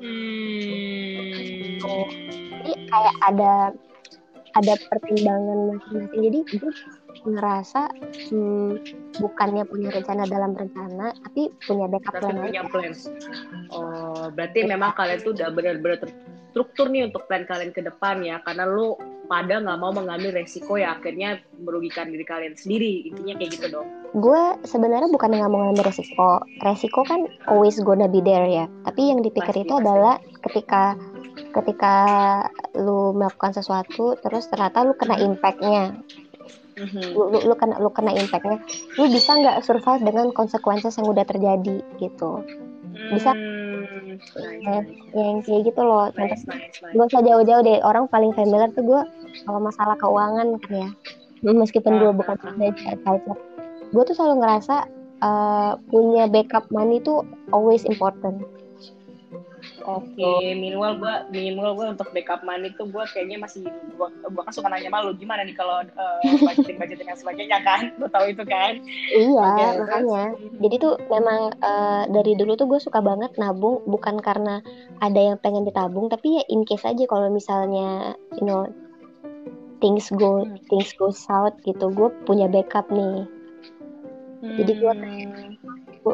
[0.00, 1.78] Hmm.
[2.60, 3.52] jadi kayak ada
[4.58, 6.20] ada pertimbangan masing-masing.
[6.26, 6.72] Jadi gue
[7.24, 7.92] ngerasa
[8.32, 8.70] hmm,
[9.20, 12.92] bukannya punya rencana dalam rencana tapi punya backup plan aja punya plan.
[13.70, 18.42] Oh, berarti memang kalian tuh udah benar-benar terstruktur nih untuk plan kalian ke depan ya,
[18.42, 18.98] karena lu
[19.30, 23.06] pada nggak mau mengambil resiko ya akhirnya merugikan diri kalian sendiri.
[23.06, 23.86] Intinya kayak gitu dong.
[24.10, 29.06] gue sebenarnya bukan nggak mau ngambil resiko resiko kan always gonna be there ya tapi
[29.06, 29.82] yang dipikir Pasti, itu pasti.
[29.86, 30.14] adalah
[30.50, 30.82] ketika
[31.54, 31.94] ketika
[32.74, 35.94] lu melakukan sesuatu terus ternyata lu kena impactnya
[36.80, 37.12] Mhm.
[37.12, 38.56] lu, lu, lu kena lu kena impactnya
[38.96, 42.40] lu bisa nggak survive dengan konsekuensi yang udah terjadi gitu
[43.10, 43.34] Bisa.
[43.34, 44.80] Hmm, nice, Ya,
[45.16, 46.94] yang kayak gitu loh nice, nice, nice.
[46.94, 49.00] gue usah jauh-jauh deh orang paling familiar tuh gue
[49.44, 50.72] kalau masalah keuangan kan
[51.44, 52.50] ya meskipun gue Ah, bukan ah, ah.
[52.54, 53.36] financial advisor
[53.90, 54.76] gue tuh selalu ngerasa
[55.20, 58.40] uh, punya backup money tuh always important
[59.86, 63.64] Oke, minimal gua minimal gua untuk backup money tuh gua kayaknya masih
[63.96, 67.58] gua, gua kan suka nanya sama lu gimana nih kalau uh, budgeting budgeting dan sebagainya
[67.64, 68.76] kan, lu tahu itu kan?
[69.10, 69.80] iya terus?
[69.82, 70.22] makanya
[70.60, 74.62] jadi tuh memang uh, dari dulu tuh gue suka banget nabung bukan karena
[75.00, 78.68] ada yang pengen ditabung tapi ya in case aja kalau misalnya you know
[79.80, 80.60] things go Hmm.
[80.68, 83.26] things go south gitu gue punya backup nih
[84.40, 84.80] Jadi Hmm.
[84.80, 84.92] gue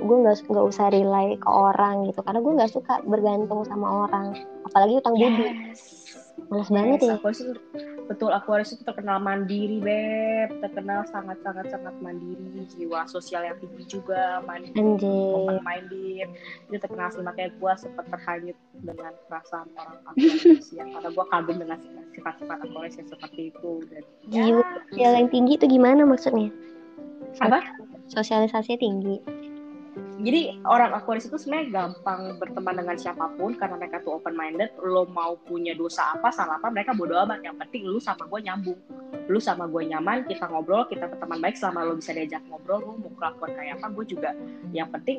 [0.02, 2.20] gue nggak nggak usah rely ke orang gitu.
[2.22, 4.36] Karena gue nggak suka bergantung sama orang.
[4.66, 5.44] Apalagi utang budi.
[5.72, 5.82] Yes.
[6.46, 7.16] malas banget ya.
[7.16, 7.52] Yes, Aquarius itu
[8.06, 13.98] betul Aquarius itu terkenal mandiri beb, terkenal sangat sangat sangat mandiri, jiwa sosial yang tinggi
[13.98, 15.32] juga, mandiri, anjir.
[15.32, 16.28] open minded.
[16.70, 21.56] Dia terkenal sih makanya gue sempat terhanyut dengan perasaan orang Aquarius ya, karena gue kagum
[21.56, 21.78] dengan
[22.14, 23.72] sifat-sifat Aquarius yang seperti itu.
[23.90, 26.52] Dan jiwa sosial yang tinggi itu gimana maksudnya?
[27.42, 27.58] Apa?
[28.06, 29.16] sosialisasinya tinggi
[30.16, 34.72] Jadi orang Aquarius itu sebenarnya gampang berteman dengan siapa pun karena mereka tuh open minded.
[34.80, 37.44] Lo mau punya dosa apa, salah apa, mereka bodo amat.
[37.44, 38.80] Yang penting lu sama gue nyambung.
[39.28, 42.92] Lu sama gue nyaman, kita ngobrol, kita berteman baik selama lo bisa diajak ngobrol, lu
[42.96, 44.30] mau kelakuan kayak apa, gue juga.
[44.72, 45.18] Yang penting,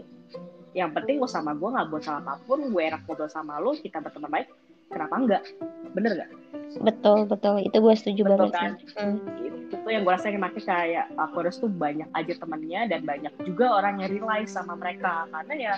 [0.74, 3.78] yang penting lo sama gue nggak buat salah apa pun, gue enak ngobrol sama lo,
[3.78, 4.50] kita berteman baik.
[4.88, 5.44] Kenapa enggak?
[5.92, 6.32] Bener nggak?
[6.78, 8.72] betul betul itu gue setuju Betul banget kan?
[8.76, 9.00] sih.
[9.00, 9.18] Hmm.
[9.40, 13.72] itu tuh yang gue rasain makanya kayak Aquarius tuh banyak aja temennya dan banyak juga
[13.74, 15.74] orang yang rely sama mereka karena ya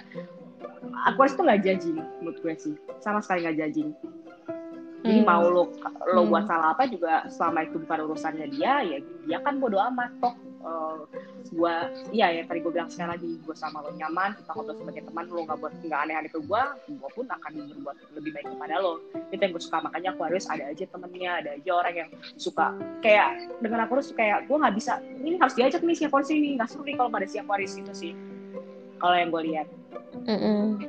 [1.05, 3.89] Aquarius tuh nggak judging menurut gue sih sama sekali nggak judging
[4.99, 5.23] Jadi Hmm.
[5.23, 5.63] mau lo
[6.07, 6.29] lo Hmm.
[6.29, 10.33] buat salah apa juga selama itu bukan urusannya dia ya dia kan bodo amat toh
[10.59, 10.97] eh,
[11.55, 15.03] gua iya ya tadi gue bilang sekali lagi gue sama lo nyaman kita ngobrol sebagai
[15.07, 18.75] teman lo nggak buat nggak aneh-aneh ke gue gue pun akan berbuat lebih baik kepada
[18.83, 18.93] lo.
[19.31, 23.49] Itu yang gue suka makanya Aquarius ada aja temennya ada aja orang yang suka kayak
[23.63, 26.83] dengan Aquarius kayak gue nggak bisa ini harus diajak nih si Aquarius ini nggak seru
[26.83, 28.13] nih kalau nggak ada si Aquarius itu sih.
[28.99, 29.67] Kalau yang gue lihat.
[30.27, 30.83] Mm-mm.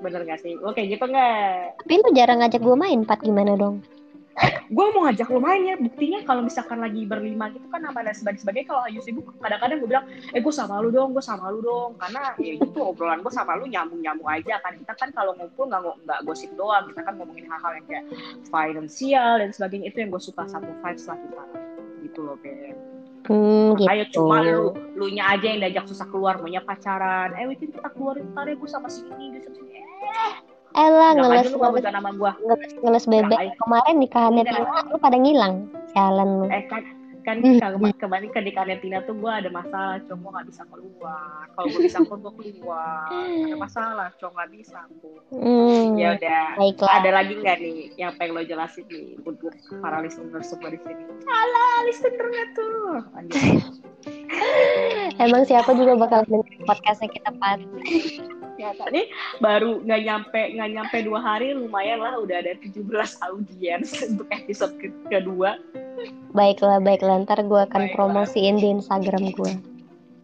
[0.00, 0.56] bener gak sih?
[0.56, 1.84] Kayak gitu nggak?
[1.84, 3.20] Tapi lu jarang ngajak gue main, Pat.
[3.20, 3.84] Gimana dong?
[4.70, 8.14] Gue mau ngajak lo main ya buktinya kalau misalkan lagi berlima gitu kan sama dan
[8.14, 11.50] sebagainya sebagai kalau Ayu sibuk kadang-kadang gue bilang eh gue sama lu dong gue sama
[11.50, 11.98] lu dong.
[11.98, 14.78] Karena ya gitu obrolan gue sama lu nyambung nyambung aja kan.
[14.78, 18.04] Kita kan kalau ngumpul nggak nggak gosip doang kita kan ngomongin hal-hal yang kayak
[18.46, 21.44] finansial dan sebagainya itu yang gue suka satu vibes lah kita.
[22.06, 22.78] Gitu loh Ben
[23.28, 23.86] Hmm, gitu.
[23.86, 27.36] Ayo cuma lu lu nya aja yang diajak susah keluar maunya pacaran.
[27.36, 29.84] Eh weekend kita keluarin ntar ya gue sama si ini dia sama si ini.
[29.84, 30.32] Eh
[30.70, 31.84] Elah, nggak ngeles, ngeles,
[32.38, 33.38] ngeles, ngeles bebek.
[33.58, 34.62] Kemarin nikahannya Enggak.
[34.62, 35.54] Tina, lu pada ngilang.
[35.90, 36.46] Sialan lu.
[36.46, 36.82] eh kan
[37.20, 37.60] kan Hmm.
[37.60, 41.80] kemarin kemarin ke di Tina tuh gue ada masalah gue nggak bisa keluar kalau gue
[41.84, 43.04] bisa keluar gue keluar
[43.44, 46.90] ada masalah cowok nggak bisa aku Hmm, ya udah baiklah.
[46.96, 51.02] ada lagi nggak nih yang pengen lo jelasin nih untuk para listener semua di sini
[51.28, 53.04] alah listenernya tuh.
[55.20, 57.60] Emang siapa juga bakal dengerin podcastnya kita, Pat.
[58.60, 59.08] Ya tadi
[59.40, 62.84] baru nggak nyampe nggak nyampe dua hari lumayan lah udah ada 17
[63.24, 65.56] audiens untuk episode ke- kedua
[66.30, 67.20] Baiklah, baiklah.
[67.20, 67.92] Ntar gue akan Baiklah.
[67.92, 69.52] promosiin di Instagram gue.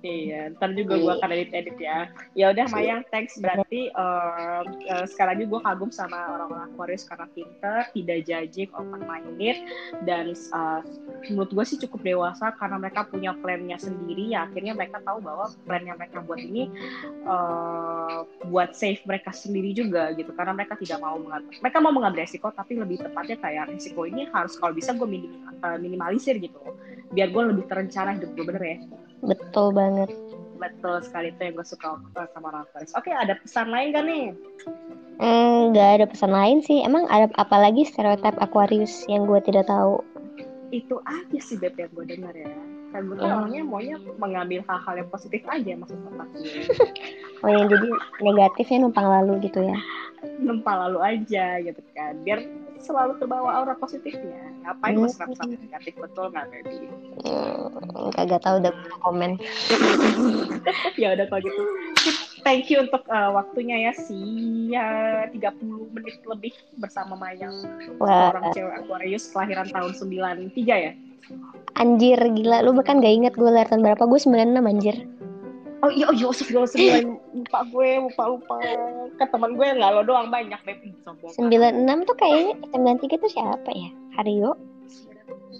[0.06, 1.98] Iya, ntar juga gue akan edit-edit ya.
[2.38, 3.34] Ya udah Mayang, thanks.
[3.42, 9.02] Berarti em, eh, sekali lagi gue kagum sama orang-orang Aquarius karena pinter, tidak judging, open
[9.02, 9.56] minded,
[10.06, 10.80] dan eh,
[11.32, 14.30] menurut gue sih cukup dewasa karena mereka punya plannya sendiri.
[14.30, 16.70] Ya akhirnya mereka tahu bahwa plan yang mereka buat ini
[17.26, 20.30] eh, buat save mereka sendiri juga gitu.
[20.36, 24.30] Karena mereka tidak mau mengambil, mereka mau mengambil resiko, tapi lebih tepatnya kayak resiko ini
[24.30, 26.58] harus kalau bisa gue minim, eh, minimalisir gitu.
[27.10, 28.78] Biar gue lebih terencana hidup gue bener ya.
[29.26, 30.08] Betul banget.
[30.56, 32.00] Betul sekali itu yang gue suka
[32.32, 32.96] sama Aquarius.
[32.96, 34.24] Oke, ada pesan lain gak nih?
[35.16, 36.80] Hmm, nggak ada pesan lain sih.
[36.80, 40.00] Emang ada apa lagi stereotip Aquarius yang gue tidak tahu?
[40.72, 42.48] Itu aja sih Beb yang gue dengar ya.
[42.92, 43.36] Kan gue tuh Oh.
[43.44, 45.98] orangnya maunya mengambil hal-hal yang positif aja maksud.
[47.44, 47.84] Oh yang jadi
[48.24, 49.76] negatifnya numpang lalu gitu ya?
[50.40, 52.16] Nempa lalu aja gitu kan.
[52.24, 52.40] Biar
[52.80, 54.52] selalu terbawa aura positifnya.
[54.64, 56.76] Ngapain gue serap sama negatif betul nggak baby?
[57.24, 58.72] Hmm, kagak tahu udah
[59.04, 59.40] komen.
[61.02, 61.62] ya udah kalau gitu.
[62.46, 64.18] Thank you untuk uh, waktunya ya si
[64.70, 64.86] ya
[65.34, 67.50] 30 menit lebih bersama Maya.
[67.98, 70.92] Wah, Seorang cewek Aquarius kelahiran tahun 93 ya.
[71.74, 72.62] anjir gila.
[72.62, 74.06] Lu bahkan gak inget gue lahir tahun berapa?
[74.06, 74.96] Gue 96 anjir.
[75.84, 78.56] Oh iya, oh iya, astagfirullahaladzim, lupa gue, lupa, lupa.
[79.20, 80.96] Ke teman gue nggak lo doang banyak, baby.
[81.04, 81.28] Sombong.
[81.36, 83.90] 96 tuh kayaknya 93 tuh siapa ya?
[84.16, 84.56] Hario?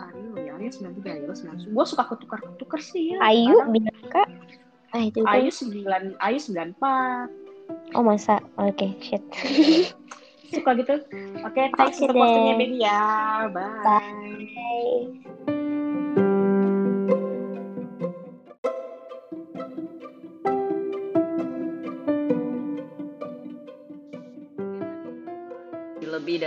[0.01, 1.77] Ario, ya, Ario 93, Ario 90.
[1.77, 3.19] Gue suka ketukar-ketukar sih ya.
[3.21, 3.61] Ayu?
[3.69, 4.25] Bianca?
[4.97, 5.21] Ah itu.
[5.29, 7.93] Ayu 9, Ayu 94.
[7.93, 8.41] Oh masa?
[8.57, 9.23] Oke, shit.
[10.55, 11.03] Suka gitu.
[11.45, 13.01] Oke, thanks Oke untuk waktunya, baby ya.
[13.51, 13.83] Bye.
[13.85, 15.56] Bye.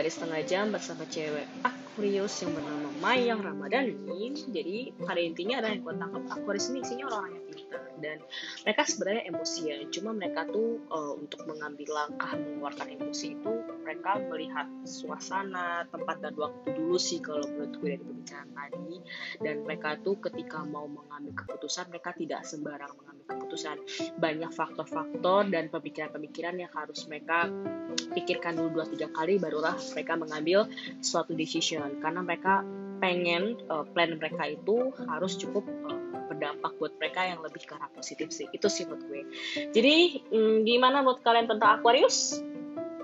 [0.10, 4.34] Dari setengah jam bersama cewek Aquarius yang bernama Mayang Ramadhani.
[4.50, 8.18] Jadi pada intinya ada yang gue tangkap Aquarius ini isinya orang-orang yang pintar dan
[8.66, 9.86] mereka sebenarnya emosian.
[9.94, 13.54] Cuma mereka tuh eh, untuk mengambil langkah mengeluarkan emosi itu
[13.86, 18.94] mereka melihat suasana, tempat dan waktu dulu sih kalau menurut gue dari pembicaraan tadi.
[19.46, 22.98] Dan mereka tuh ketika mau mengambil keputusan mereka tidak sembarang
[23.30, 23.78] keputusan.
[24.18, 27.48] Banyak faktor-faktor dan pemikiran-pemikiran yang harus mereka
[28.18, 30.66] pikirkan dulu dua tiga kali barulah mereka mengambil
[31.00, 32.02] suatu decision.
[32.02, 32.66] Karena mereka
[33.00, 36.00] pengen uh, plan mereka itu harus cukup uh,
[36.30, 38.46] berdampak buat mereka yang lebih ke arah positif sih.
[38.52, 39.22] Itu sih menurut gue.
[39.74, 42.40] Jadi mm, gimana menurut kalian tentang Aquarius?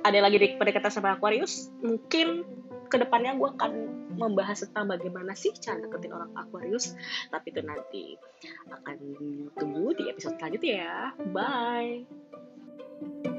[0.05, 1.73] Ada lagi di pendekatan sama Aquarius?
[1.81, 2.45] Mungkin
[2.85, 3.71] ke depannya gue akan
[4.15, 6.95] membahas tentang bagaimana sih cara deketin orang Aquarius
[7.29, 8.03] tapi itu nanti
[8.71, 8.97] akan
[9.55, 10.99] tunggu di episode selanjutnya ya.
[11.35, 13.34] Bye.